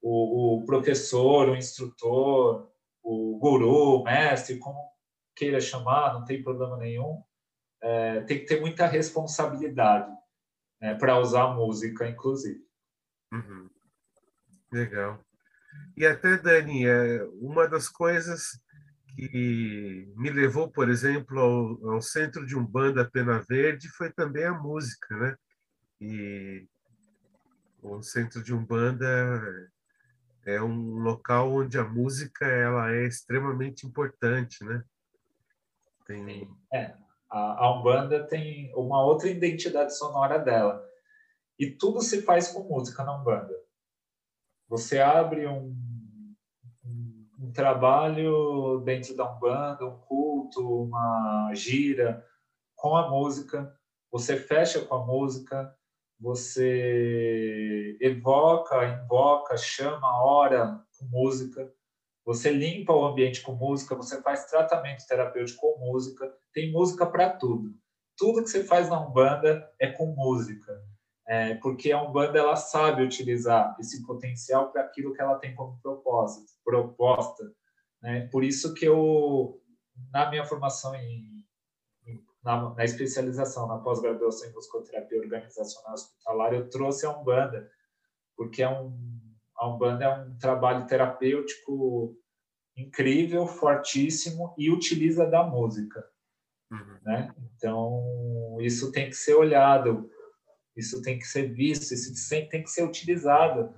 o, 0.00 0.56
o 0.56 0.64
professor, 0.64 1.48
o 1.48 1.56
instrutor, 1.56 2.70
o 3.02 3.38
guru, 3.38 4.00
o 4.00 4.04
mestre, 4.04 4.56
como 4.58 4.78
queira 5.40 5.58
chamar, 5.58 6.12
não 6.12 6.22
tem 6.22 6.42
problema 6.42 6.76
nenhum, 6.76 7.22
é, 7.82 8.20
tem 8.20 8.40
que 8.40 8.44
ter 8.44 8.60
muita 8.60 8.86
responsabilidade 8.86 10.14
né, 10.78 10.94
para 10.96 11.18
usar 11.18 11.54
música, 11.54 12.06
inclusive. 12.06 12.60
Uhum. 13.32 13.70
Legal. 14.70 15.18
E 15.96 16.04
até, 16.04 16.36
Dani, 16.36 16.86
é, 16.86 17.24
uma 17.40 17.66
das 17.66 17.88
coisas 17.88 18.60
que 19.14 20.12
me 20.14 20.28
levou, 20.28 20.70
por 20.70 20.90
exemplo, 20.90 21.40
ao, 21.40 21.94
ao 21.94 22.02
centro 22.02 22.44
de 22.44 22.54
Umbanda 22.54 23.10
Pena 23.10 23.42
Verde 23.48 23.88
foi 23.88 24.12
também 24.12 24.44
a 24.44 24.52
música, 24.52 25.16
né? 25.16 25.36
E 26.02 26.68
o 27.82 28.02
centro 28.02 28.42
de 28.42 28.52
Umbanda 28.52 29.70
é 30.44 30.60
um 30.60 30.98
local 30.98 31.50
onde 31.50 31.78
a 31.78 31.84
música 31.84 32.44
ela 32.46 32.92
é 32.92 33.06
extremamente 33.06 33.86
importante, 33.86 34.62
né? 34.64 34.84
Tem... 36.10 36.48
É, 36.72 36.94
a, 37.30 37.64
a 37.64 37.78
Umbanda 37.78 38.26
tem 38.26 38.72
uma 38.74 39.04
outra 39.04 39.28
identidade 39.28 39.96
sonora 39.96 40.38
dela. 40.38 40.84
E 41.58 41.70
tudo 41.70 42.00
se 42.00 42.22
faz 42.22 42.48
com 42.52 42.64
música 42.64 43.04
na 43.04 43.16
Umbanda. 43.16 43.54
Você 44.68 44.98
abre 44.98 45.46
um, 45.46 45.76
um, 46.84 47.28
um 47.38 47.52
trabalho 47.52 48.80
dentro 48.84 49.14
da 49.16 49.30
Umbanda, 49.30 49.86
um 49.86 49.98
culto, 49.98 50.84
uma 50.84 51.52
gira 51.54 52.24
com 52.74 52.96
a 52.96 53.08
música, 53.08 53.72
você 54.10 54.36
fecha 54.36 54.80
com 54.80 54.94
a 54.94 55.06
música, 55.06 55.72
você 56.18 57.96
evoca, 58.00 58.84
invoca, 58.86 59.56
chama, 59.56 60.22
ora 60.24 60.82
com 60.98 61.04
música, 61.06 61.72
você 62.34 62.50
limpa 62.50 62.92
o 62.92 63.04
ambiente 63.04 63.42
com 63.42 63.52
música, 63.52 63.94
você 63.94 64.20
faz 64.22 64.46
tratamento 64.46 65.06
terapêutico 65.06 65.60
com 65.60 65.86
música, 65.86 66.32
tem 66.52 66.72
música 66.72 67.06
para 67.06 67.30
tudo. 67.30 67.74
Tudo 68.16 68.42
que 68.42 68.50
você 68.50 68.64
faz 68.64 68.88
na 68.88 69.00
Umbanda 69.00 69.68
é 69.78 69.88
com 69.90 70.06
música 70.06 70.72
é, 71.30 71.54
porque 71.54 71.92
a 71.92 72.02
Umbanda 72.02 72.40
ela 72.40 72.56
sabe 72.56 73.04
utilizar 73.04 73.76
esse 73.78 74.04
potencial 74.04 74.72
para 74.72 74.82
aquilo 74.82 75.14
que 75.14 75.22
ela 75.22 75.38
tem 75.38 75.54
como 75.54 75.78
propósito, 75.80 76.50
proposta. 76.64 77.44
Né? 78.02 78.26
Por 78.32 78.42
isso 78.42 78.74
que 78.74 78.84
eu, 78.84 79.62
na 80.12 80.28
minha 80.28 80.44
formação 80.44 80.92
em, 80.96 81.44
na, 82.42 82.74
na 82.74 82.84
especialização, 82.84 83.68
na 83.68 83.78
pós-graduação 83.78 84.48
em 84.48 84.52
musicoterapia 84.52 85.20
organizacional 85.20 85.92
hospitalar, 85.92 86.52
eu 86.52 86.68
trouxe 86.68 87.06
a 87.06 87.16
Umbanda, 87.16 87.70
porque 88.36 88.64
é 88.64 88.68
um, 88.68 88.92
a 89.60 89.68
Umbanda 89.68 90.04
é 90.04 90.08
um 90.08 90.38
trabalho 90.38 90.86
terapêutico 90.86 92.16
incrível, 92.76 93.46
fortíssimo 93.46 94.54
e 94.56 94.70
utiliza 94.70 95.26
da 95.26 95.44
música. 95.44 96.04
Uhum. 96.72 96.98
Né? 97.02 97.34
Então, 97.54 98.56
isso 98.60 98.90
tem 98.90 99.10
que 99.10 99.16
ser 99.16 99.34
olhado 99.34 100.10
isso 100.76 101.02
tem 101.02 101.18
que 101.18 101.26
ser 101.26 101.52
visto, 101.52 101.92
isso 101.92 102.28
tem 102.48 102.62
que 102.62 102.70
ser 102.70 102.84
utilizado. 102.84 103.74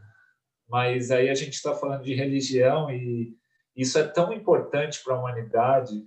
Mas 0.69 1.11
aí 1.11 1.29
a 1.29 1.35
gente 1.35 1.55
está 1.55 1.75
falando 1.75 2.05
de 2.05 2.15
religião 2.15 2.91
e 2.91 3.37
isso 3.77 3.99
é 3.99 4.07
tão 4.07 4.33
importante 4.33 5.03
para 5.03 5.15
a 5.15 5.19
humanidade. 5.19 6.07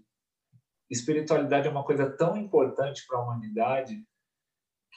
Espiritualidade 0.90 1.68
é 1.68 1.72
uma 1.72 1.84
coisa 1.84 2.10
tão 2.10 2.38
importante 2.38 3.06
para 3.08 3.18
a 3.18 3.24
humanidade 3.24 4.04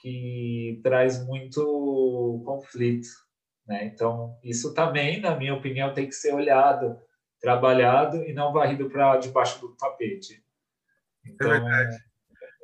que 0.00 0.80
traz 0.82 1.24
muito 1.26 2.42
conflito. 2.46 3.08
Né? 3.68 3.84
Então, 3.84 4.38
isso 4.42 4.72
também, 4.72 5.20
na 5.20 5.36
minha 5.36 5.54
opinião, 5.54 5.92
tem 5.92 6.06
que 6.06 6.14
ser 6.14 6.34
olhado, 6.34 6.98
trabalhado 7.40 8.24
e 8.24 8.32
não 8.32 8.52
varrido 8.52 8.88
para 8.88 9.18
debaixo 9.18 9.60
do 9.60 9.76
tapete. 9.76 10.42
É 11.24 11.30
então, 11.30 11.52
é 11.52 11.60
verdade 11.60 12.08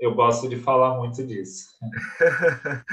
eu 0.05 0.15
gosto 0.15 0.49
de 0.49 0.57
falar 0.57 0.99
muito 0.99 1.27
disso. 1.27 1.69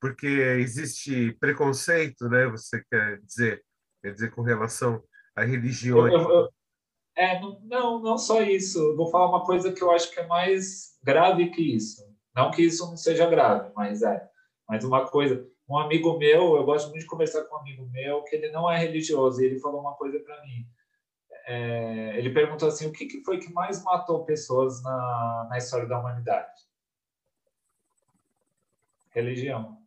Porque 0.00 0.26
existe 0.26 1.32
preconceito, 1.32 2.28
né? 2.28 2.46
Você 2.46 2.82
quer 2.90 3.20
dizer, 3.20 3.62
quer 4.02 4.12
dizer 4.12 4.30
com 4.30 4.42
relação 4.42 5.02
a 5.36 5.44
religiões. 5.44 6.12
Eu, 6.12 6.30
eu, 6.30 6.48
é, 7.16 7.40
não, 7.40 8.00
não 8.00 8.16
só 8.16 8.42
isso. 8.42 8.96
Vou 8.96 9.10
falar 9.10 9.28
uma 9.28 9.44
coisa 9.44 9.72
que 9.72 9.82
eu 9.82 9.90
acho 9.90 10.10
que 10.10 10.20
é 10.20 10.26
mais 10.26 10.98
grave 11.02 11.50
que 11.50 11.76
isso. 11.76 12.02
Não 12.34 12.50
que 12.50 12.62
isso 12.62 12.86
não 12.86 12.96
seja 12.96 13.28
grave, 13.28 13.70
mas 13.76 14.02
é. 14.02 14.26
Mas 14.68 14.84
uma 14.84 15.06
coisa, 15.06 15.46
um 15.68 15.78
amigo 15.78 16.18
meu, 16.18 16.56
eu 16.56 16.64
gosto 16.64 16.90
muito 16.90 17.02
de 17.02 17.06
conversar 17.08 17.42
com 17.44 17.56
um 17.56 17.58
amigo 17.58 17.86
meu 17.86 18.22
que 18.24 18.36
ele 18.36 18.50
não 18.50 18.70
é 18.70 18.78
religioso. 18.78 19.42
E 19.42 19.46
ele 19.46 19.58
falou 19.58 19.80
uma 19.80 19.94
coisa 19.94 20.18
para 20.20 20.42
mim 20.42 20.66
é, 21.46 22.16
ele 22.18 22.30
perguntou 22.30 22.68
assim: 22.68 22.86
o 22.86 22.92
que, 22.92 23.06
que, 23.06 23.22
foi 23.22 23.38
que 23.38 23.52
mais 23.52 23.82
matou 23.84 24.24
pessoas 24.24 24.82
na, 24.82 25.46
na 25.50 25.58
história 25.58 25.86
da 25.86 25.98
humanidade? 25.98 26.52
Religião. 29.10 29.78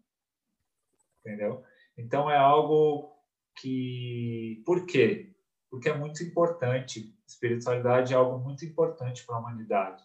Entendeu? 1.20 1.64
Então 1.98 2.30
é 2.30 2.38
algo 2.38 3.12
que. 3.56 4.62
Por 4.66 4.86
quê? 4.86 5.34
Porque 5.70 5.90
é 5.90 5.98
muito 5.98 6.24
importante. 6.24 7.14
Espiritualidade 7.26 8.14
é 8.14 8.16
algo 8.16 8.38
muito 8.38 8.64
importante 8.64 9.26
para 9.26 9.36
a 9.36 9.40
humanidade. 9.40 10.04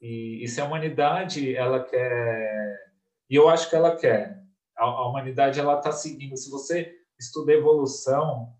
E, 0.00 0.42
e 0.42 0.48
se 0.48 0.60
a 0.60 0.64
humanidade 0.64 1.54
ela 1.54 1.84
quer. 1.84 2.87
E 3.28 3.34
eu 3.34 3.48
acho 3.48 3.68
que 3.68 3.76
ela 3.76 3.96
quer. 3.96 4.42
A, 4.76 4.84
a 4.84 5.08
humanidade 5.08 5.60
ela 5.60 5.78
está 5.78 5.92
seguindo. 5.92 6.36
Se 6.36 6.50
você 6.50 6.96
estuda 7.18 7.52
evolução, 7.52 8.54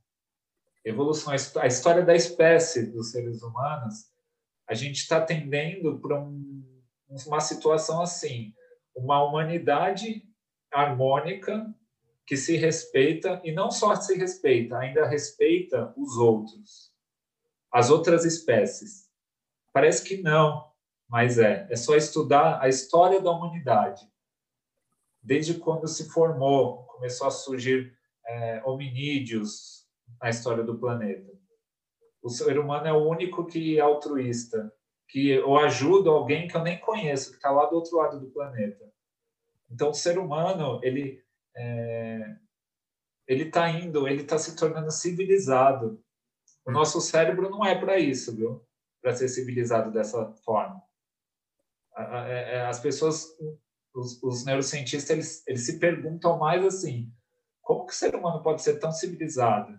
evolução, 0.84 1.32
a 1.32 1.66
história 1.66 2.04
da 2.04 2.14
espécie 2.14 2.86
dos 2.86 3.10
seres 3.10 3.42
humanos, 3.42 4.10
a 4.68 4.74
gente 4.74 4.96
está 4.96 5.20
tendendo 5.20 5.98
para 5.98 6.20
um, 6.20 6.62
uma 7.26 7.40
situação 7.40 8.02
assim, 8.02 8.52
uma 8.94 9.22
humanidade 9.22 10.22
harmônica 10.70 11.74
que 12.26 12.36
se 12.36 12.56
respeita 12.56 13.40
e 13.42 13.52
não 13.52 13.70
só 13.70 13.94
se 13.94 14.14
respeita, 14.16 14.76
ainda 14.76 15.06
respeita 15.06 15.94
os 15.96 16.18
outros, 16.18 16.92
as 17.72 17.88
outras 17.88 18.26
espécies. 18.26 19.08
Parece 19.72 20.04
que 20.04 20.20
não, 20.20 20.70
mas 21.08 21.38
é. 21.38 21.66
É 21.70 21.76
só 21.76 21.96
estudar 21.96 22.60
a 22.60 22.68
história 22.68 23.20
da 23.20 23.30
humanidade. 23.30 24.06
Desde 25.28 25.52
quando 25.52 25.86
se 25.86 26.08
formou, 26.08 26.84
começou 26.84 27.26
a 27.26 27.30
surgir 27.30 27.94
é, 28.26 28.62
hominídeos, 28.64 29.86
na 30.18 30.30
história 30.30 30.64
do 30.64 30.78
planeta. 30.78 31.30
O 32.22 32.30
ser 32.30 32.58
humano 32.58 32.86
é 32.86 32.92
o 32.94 33.06
único 33.06 33.44
que 33.44 33.76
é 33.76 33.82
altruísta, 33.82 34.72
que 35.06 35.28
eu 35.28 35.58
ajudo 35.58 36.08
alguém 36.08 36.48
que 36.48 36.56
eu 36.56 36.62
nem 36.62 36.80
conheço, 36.80 37.32
que 37.32 37.36
está 37.36 37.50
lá 37.50 37.66
do 37.66 37.76
outro 37.76 37.98
lado 37.98 38.18
do 38.18 38.30
planeta. 38.30 38.90
Então, 39.70 39.90
o 39.90 39.94
ser 39.94 40.18
humano, 40.18 40.80
ele 40.82 41.22
é, 41.54 42.36
ele 43.26 43.44
está 43.44 43.68
indo, 43.68 44.08
ele 44.08 44.22
está 44.22 44.38
se 44.38 44.56
tornando 44.56 44.90
civilizado. 44.90 46.02
O 46.64 46.72
nosso 46.72 47.02
cérebro 47.02 47.50
não 47.50 47.62
é 47.66 47.78
para 47.78 47.98
isso, 47.98 48.34
viu? 48.34 48.66
Para 49.02 49.14
ser 49.14 49.28
civilizado 49.28 49.92
dessa 49.92 50.32
forma. 50.42 50.82
É, 51.94 52.62
as 52.62 52.80
pessoas, 52.80 53.26
os, 53.98 54.22
os 54.22 54.44
neurocientistas, 54.44 55.10
eles, 55.10 55.42
eles 55.46 55.66
se 55.66 55.78
perguntam 55.78 56.38
mais 56.38 56.64
assim, 56.64 57.12
como 57.60 57.86
que 57.86 57.92
o 57.92 57.96
ser 57.96 58.14
humano 58.14 58.42
pode 58.42 58.62
ser 58.62 58.78
tão 58.78 58.92
civilizado? 58.92 59.78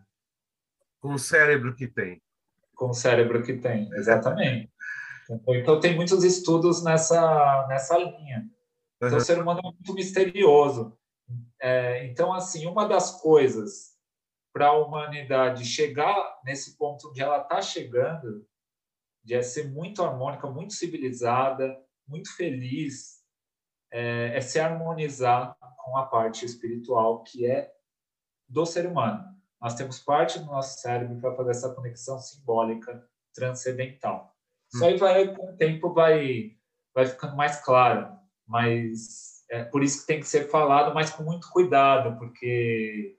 Com 0.99 1.13
o 1.13 1.19
cérebro 1.19 1.75
que 1.75 1.87
tem. 1.87 2.21
Com 2.75 2.89
o 2.89 2.93
cérebro 2.93 3.41
que 3.41 3.53
tem, 3.53 3.91
exatamente. 3.93 4.71
Então, 5.47 5.79
tem 5.79 5.95
muitos 5.95 6.23
estudos 6.23 6.83
nessa, 6.83 7.67
nessa 7.67 7.97
linha. 7.97 8.49
Então, 8.97 9.09
uhum. 9.09 9.17
o 9.17 9.21
ser 9.21 9.39
humano 9.39 9.59
é 9.59 9.63
muito 9.63 9.93
misterioso. 9.93 10.97
É, 11.61 12.05
então, 12.05 12.33
assim, 12.33 12.65
uma 12.65 12.87
das 12.87 13.21
coisas 13.21 13.95
para 14.51 14.67
a 14.67 14.77
humanidade 14.77 15.65
chegar 15.65 16.39
nesse 16.43 16.75
ponto 16.77 17.09
onde 17.09 17.21
ela 17.21 17.41
está 17.41 17.61
chegando, 17.61 18.45
de 19.23 19.41
ser 19.43 19.69
muito 19.69 20.03
harmônica, 20.03 20.49
muito 20.49 20.73
civilizada, 20.73 21.77
muito 22.07 22.35
feliz, 22.35 23.18
é, 23.91 24.37
é 24.37 24.41
se 24.41 24.59
harmonizar 24.59 25.55
com 25.77 25.97
a 25.97 26.05
parte 26.05 26.45
espiritual 26.45 27.23
que 27.23 27.45
é 27.45 27.71
do 28.47 28.65
ser 28.65 28.85
humano. 28.85 29.23
Nós 29.61 29.75
temos 29.75 29.99
parte 29.99 30.39
do 30.39 30.45
nosso 30.45 30.79
cérebro 30.79 31.19
para 31.19 31.35
fazer 31.35 31.51
essa 31.51 31.73
conexão 31.73 32.17
simbólica 32.19 33.05
transcendental. 33.33 34.33
Isso 34.73 34.85
aí 34.85 34.97
vai, 34.97 35.35
com 35.35 35.51
o 35.51 35.57
tempo, 35.57 35.93
vai, 35.93 36.51
vai 36.93 37.05
ficando 37.05 37.35
mais 37.35 37.59
claro, 37.63 38.15
mas 38.47 39.43
é 39.49 39.63
por 39.63 39.83
isso 39.83 40.01
que 40.01 40.07
tem 40.07 40.19
que 40.19 40.27
ser 40.27 40.49
falado, 40.49 40.93
mas 40.93 41.09
com 41.09 41.23
muito 41.23 41.49
cuidado, 41.49 42.17
porque 42.17 43.17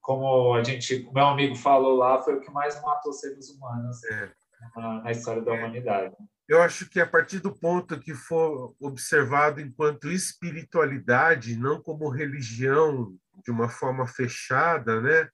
como 0.00 0.54
a 0.54 0.62
gente, 0.62 1.06
o 1.08 1.12
meu 1.12 1.26
amigo 1.26 1.54
falou 1.54 1.96
lá, 1.96 2.20
foi 2.20 2.36
o 2.36 2.40
que 2.40 2.50
mais 2.50 2.80
matou 2.82 3.12
seres 3.12 3.50
humanos 3.50 4.02
é. 4.04 4.32
na, 4.76 5.02
na, 5.02 5.10
história 5.10 5.42
da 5.42 5.54
é. 5.54 5.58
humanidade. 5.58 6.14
Eu 6.50 6.60
acho 6.60 6.90
que 6.90 6.98
a 6.98 7.06
partir 7.06 7.38
do 7.38 7.54
ponto 7.54 8.00
que 8.00 8.12
for 8.12 8.74
observado 8.80 9.60
enquanto 9.60 10.10
espiritualidade, 10.10 11.56
não 11.56 11.80
como 11.80 12.08
religião 12.08 13.16
de 13.44 13.52
uma 13.52 13.68
forma 13.68 14.04
fechada, 14.04 15.00
né? 15.00 15.28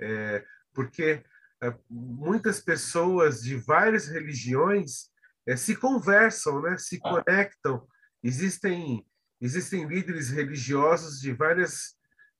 É, 0.00 0.42
porque 0.72 1.22
é, 1.62 1.74
muitas 1.90 2.60
pessoas 2.60 3.42
de 3.42 3.56
várias 3.56 4.08
religiões 4.08 5.10
é, 5.46 5.54
se 5.54 5.76
conversam, 5.76 6.62
né? 6.62 6.78
Se 6.78 6.98
ah. 7.04 7.10
conectam. 7.10 7.86
Existem 8.22 9.06
existem 9.42 9.86
líderes 9.86 10.30
religiosos 10.30 11.20
de 11.20 11.30
várias 11.34 11.94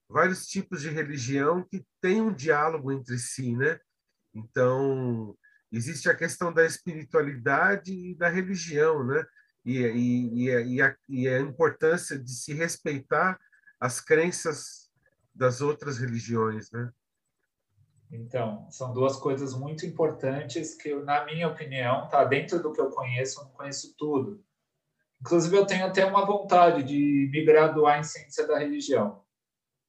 vários 0.09 0.47
tipos 0.47 0.81
de 0.81 0.89
religião 0.89 1.63
que 1.63 1.85
têm 2.01 2.23
um 2.23 2.33
diálogo 2.33 2.91
entre 2.91 3.19
si, 3.19 3.55
né? 3.55 3.79
Então 4.33 5.37
existe 5.75 6.09
a 6.09 6.15
questão 6.15 6.53
da 6.53 6.65
espiritualidade 6.65 7.91
e 7.91 8.15
da 8.15 8.29
religião, 8.29 9.03
né? 9.03 9.25
E, 9.65 9.79
e, 9.79 10.49
e, 10.49 10.81
a, 10.81 10.95
e 11.09 11.27
a 11.27 11.39
importância 11.39 12.17
de 12.19 12.31
se 12.31 12.53
respeitar 12.53 13.39
as 13.79 13.99
crenças 13.99 14.89
das 15.33 15.59
outras 15.59 15.97
religiões, 15.97 16.71
né? 16.71 16.91
Então, 18.11 18.69
são 18.69 18.93
duas 18.93 19.17
coisas 19.17 19.53
muito 19.55 19.85
importantes 19.85 20.75
que, 20.75 20.93
na 20.95 21.25
minha 21.25 21.47
opinião, 21.47 22.07
tá 22.07 22.23
dentro 22.23 22.61
do 22.61 22.71
que 22.71 22.79
eu 22.79 22.89
conheço, 22.89 23.39
eu 23.39 23.45
não 23.45 23.51
conheço 23.51 23.95
tudo. 23.97 24.43
Inclusive, 25.19 25.57
eu 25.57 25.65
tenho 25.65 25.85
até 25.85 26.05
uma 26.05 26.25
vontade 26.25 26.83
de 26.83 27.29
me 27.31 27.43
graduar 27.43 27.99
em 27.99 28.03
ciência 28.03 28.47
da 28.47 28.59
religião. 28.59 29.23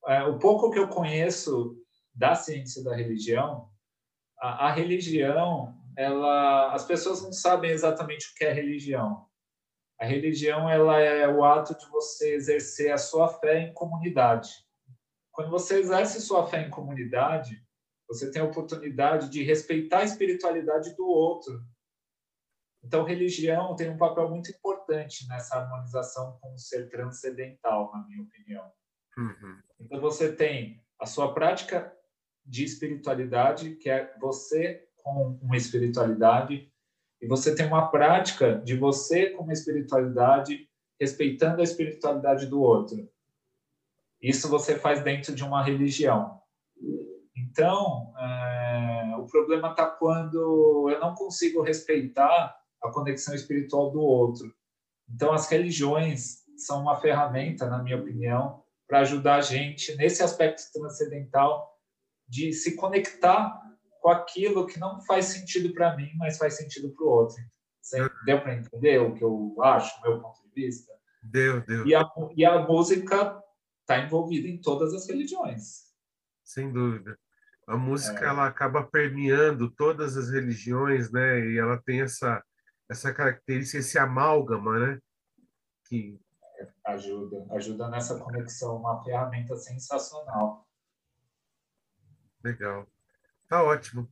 É, 0.07 0.23
o 0.25 0.39
pouco 0.39 0.71
que 0.71 0.79
eu 0.79 0.89
conheço 0.89 1.77
da 2.15 2.35
ciência 2.35 2.83
da 2.83 2.95
religião, 2.95 3.69
a, 4.41 4.69
a 4.69 4.73
religião, 4.73 5.76
ela, 5.97 6.73
as 6.73 6.85
pessoas 6.85 7.23
não 7.23 7.33
sabem 7.33 7.71
exatamente 7.71 8.31
o 8.31 8.35
que 8.35 8.45
é 8.45 8.53
religião. 8.53 9.27
A 9.99 10.05
religião 10.05 10.69
ela 10.69 11.01
é 11.01 11.27
o 11.27 11.43
ato 11.43 11.77
de 11.77 11.89
você 11.89 12.35
exercer 12.35 12.93
a 12.93 12.99
sua 12.99 13.29
fé 13.29 13.61
em 13.61 13.73
comunidade. 13.73 14.51
Quando 15.33 15.51
você 15.51 15.79
exerce 15.79 16.21
sua 16.21 16.47
fé 16.47 16.63
em 16.63 16.71
comunidade, 16.71 17.65
você 18.07 18.31
tem 18.31 18.43
a 18.43 18.45
oportunidade 18.45 19.31
de 19.31 19.43
respeitar 19.43 20.01
a 20.01 20.05
espiritualidade 20.05 20.95
do 20.95 21.07
outro. 21.07 21.65
Então, 22.85 23.05
religião 23.05 23.75
tem 23.75 23.91
um 23.91 23.97
papel 23.97 24.29
muito 24.29 24.51
importante 24.51 25.27
nessa 25.29 25.57
harmonização 25.57 26.39
com 26.41 26.55
o 26.55 26.59
ser 26.59 26.89
transcendental, 26.89 27.91
na 27.93 28.07
minha 28.07 28.23
opinião. 28.23 28.71
Uhum. 29.19 29.63
Então, 29.81 30.01
você 30.01 30.31
tem 30.31 30.85
a 31.01 31.07
sua 31.07 31.35
prática 31.35 31.93
de 32.45 32.65
espiritualidade, 32.65 33.75
que 33.77 33.91
é 33.91 34.15
você 34.19 34.86
com 35.07 35.39
uma 35.41 35.57
espiritualidade, 35.57 36.69
e 37.23 37.29
você 37.29 37.55
tem 37.55 37.65
uma 37.65 37.87
prática 37.93 38.61
de 38.65 38.77
você 38.77 39.31
com 39.31 39.45
uma 39.45 39.53
espiritualidade, 39.53 40.69
respeitando 41.01 41.61
a 41.61 41.65
espiritualidade 41.65 42.47
do 42.47 42.61
outro. 42.61 43.09
Isso 44.21 44.49
você 44.49 44.77
faz 44.77 45.05
dentro 45.05 45.33
de 45.33 45.45
uma 45.45 45.63
religião. 45.63 46.41
Então, 47.37 48.13
é, 48.19 49.15
o 49.17 49.27
problema 49.27 49.71
está 49.71 49.87
quando 49.87 50.91
eu 50.91 50.99
não 50.99 51.15
consigo 51.15 51.63
respeitar 51.63 52.59
a 52.83 52.91
conexão 52.91 53.33
espiritual 53.33 53.93
do 53.93 54.01
outro. 54.01 54.53
Então, 55.09 55.33
as 55.33 55.49
religiões 55.49 56.39
são 56.57 56.83
uma 56.83 57.01
ferramenta, 57.01 57.69
na 57.69 57.81
minha 57.81 57.97
opinião, 57.97 58.61
para 58.89 59.01
ajudar 59.01 59.37
a 59.37 59.41
gente 59.41 59.95
nesse 59.95 60.21
aspecto 60.21 60.63
transcendental 60.73 61.73
de 62.29 62.53
se 62.53 62.75
conectar 62.75 63.66
com 64.07 64.11
aquilo 64.11 64.69
que 64.69 64.79
não 64.79 65.01
faz 65.01 65.25
sentido 65.25 65.75
para 65.75 65.97
mim, 65.97 66.13
mas 66.17 66.39
faz 66.39 66.57
sentido 66.57 66.95
para 66.95 67.05
o 67.05 67.09
outro. 67.09 67.35
Você 67.83 68.09
deu 68.25 68.41
para 68.41 68.55
entender 68.55 69.01
o 69.01 69.13
que 69.13 69.25
eu 69.25 69.57
acho, 69.61 70.01
meu 70.01 70.21
ponto 70.21 70.41
de 70.45 70.49
vista? 70.55 70.93
Deu, 71.25 71.61
deu. 71.63 71.85
E 71.85 71.93
a, 71.93 72.09
e 72.37 72.45
a 72.45 72.63
música 72.63 73.43
está 73.81 73.99
envolvida 73.99 74.47
em 74.47 74.61
todas 74.61 74.95
as 74.95 75.09
religiões. 75.09 75.87
Sem 76.45 76.73
dúvida. 76.73 77.19
A 77.67 77.77
música 77.77 78.25
é. 78.25 78.29
ela 78.29 78.47
acaba 78.47 78.85
permeando 78.85 79.69
todas 79.73 80.17
as 80.17 80.31
religiões, 80.31 81.11
né? 81.11 81.41
E 81.41 81.59
ela 81.59 81.83
tem 81.85 82.03
essa 82.03 82.41
essa 82.89 83.13
característica, 83.13 83.79
esse 83.79 83.99
amálgama, 83.99 84.79
né? 84.79 85.01
Que 85.89 86.17
ajuda, 86.85 87.45
ajuda 87.51 87.89
nessa 87.89 88.17
conexão, 88.21 88.77
uma 88.77 89.03
ferramenta 89.03 89.57
sensacional. 89.57 90.65
Legal. 92.45 92.87
Tá 93.49 93.63
ótimo. 93.63 94.09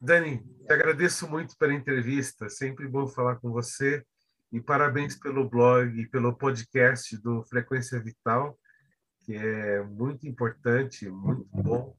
Dani, 0.00 0.38
te 0.66 0.72
agradeço 0.72 1.28
muito 1.28 1.56
pela 1.58 1.74
entrevista, 1.74 2.48
sempre 2.48 2.88
bom 2.88 3.06
falar 3.06 3.36
com 3.36 3.50
você 3.50 4.04
e 4.52 4.60
parabéns 4.60 5.14
pelo 5.16 5.48
blog 5.48 6.00
e 6.00 6.08
pelo 6.08 6.34
podcast 6.34 7.16
do 7.18 7.42
Frequência 7.44 8.00
Vital, 8.00 8.58
que 9.24 9.34
é 9.36 9.82
muito 9.82 10.26
importante, 10.26 11.08
muito 11.08 11.46
bom 11.52 11.94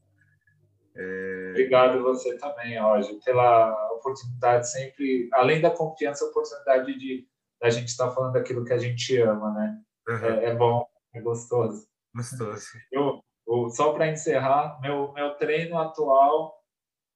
é... 0.95 1.49
Obrigado 1.51 2.01
você 2.01 2.38
também, 2.38 2.79
Roger, 2.79 3.17
pela 3.23 3.93
oportunidade 3.93 4.69
sempre, 4.69 5.29
além 5.34 5.61
da 5.61 5.69
confiança, 5.69 6.25
a 6.25 6.29
oportunidade 6.29 6.97
de 6.97 7.27
a 7.61 7.69
gente 7.69 7.89
estar 7.89 8.07
tá 8.07 8.11
falando 8.11 8.34
daquilo 8.34 8.65
que 8.65 8.73
a 8.73 8.77
gente 8.77 9.17
ama, 9.21 9.53
né? 9.53 9.82
Uhum. 10.07 10.25
É, 10.25 10.45
é, 10.45 10.55
bom, 10.55 10.86
é 11.13 11.21
gostoso. 11.21 11.88
Gostoso. 12.13 12.65
Eu, 12.91 13.23
eu 13.47 13.69
só 13.69 13.93
para 13.93 14.09
encerrar, 14.09 14.79
meu, 14.82 15.13
meu 15.13 15.36
treino 15.36 15.77
atual 15.77 16.61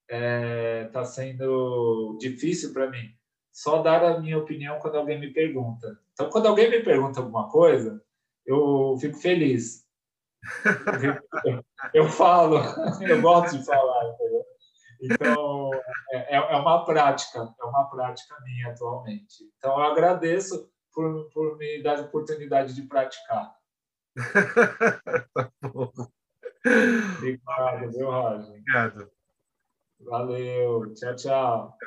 está 0.07 0.17
é, 0.17 0.83
tá 0.85 1.03
sendo 1.03 2.17
difícil 2.19 2.73
para 2.73 2.89
mim. 2.89 3.13
Só 3.51 3.81
dar 3.81 4.03
a 4.03 4.19
minha 4.19 4.37
opinião 4.37 4.79
quando 4.79 4.95
alguém 4.95 5.19
me 5.19 5.31
pergunta. 5.31 5.97
Então, 6.13 6.29
quando 6.29 6.47
alguém 6.47 6.69
me 6.69 6.81
pergunta 6.81 7.19
alguma 7.19 7.49
coisa, 7.49 8.01
eu 8.45 8.97
fico 8.99 9.17
feliz 9.17 9.85
eu 11.93 12.07
falo, 12.09 12.57
eu 13.01 13.21
gosto 13.21 13.57
de 13.57 13.65
falar, 13.65 14.13
entendeu? 14.13 14.45
Então, 15.01 15.71
é, 16.11 16.35
é, 16.35 16.37
é 16.37 16.55
uma 16.55 16.85
prática, 16.85 17.53
é 17.59 17.65
uma 17.65 17.89
prática 17.89 18.35
minha 18.43 18.69
atualmente. 18.69 19.43
Então, 19.57 19.77
eu 19.79 19.85
agradeço 19.85 20.69
por, 20.93 21.29
por 21.31 21.57
me 21.57 21.81
dar 21.83 21.99
a 21.99 22.03
oportunidade 22.03 22.73
de 22.73 22.83
praticar. 22.83 23.53
tá 25.33 25.51
bom. 25.61 25.91
Obrigado, 27.17 27.91
viu, 27.91 28.09
Roger? 28.09 28.49
Obrigado. 28.49 29.14
Valeu. 29.99 30.93
Tchau, 30.93 31.15
tchau. 31.15 31.77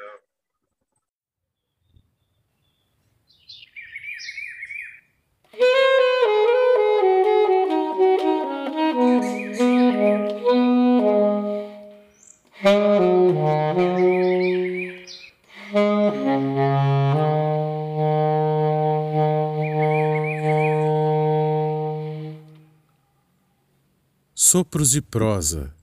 Sopros 24.35 24.93
de 24.93 25.03
Prosa, 25.03 25.75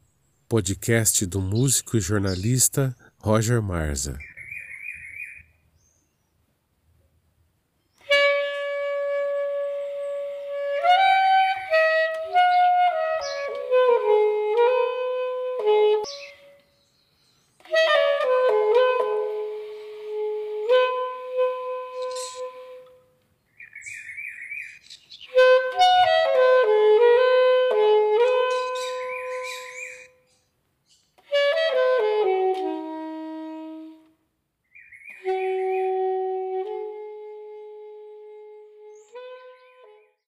podcast 0.47 1.25
do 1.25 1.41
músico 1.41 1.97
e 1.97 1.99
jornalista 1.99 2.95
Roger 3.17 3.61
Marza. 3.61 4.17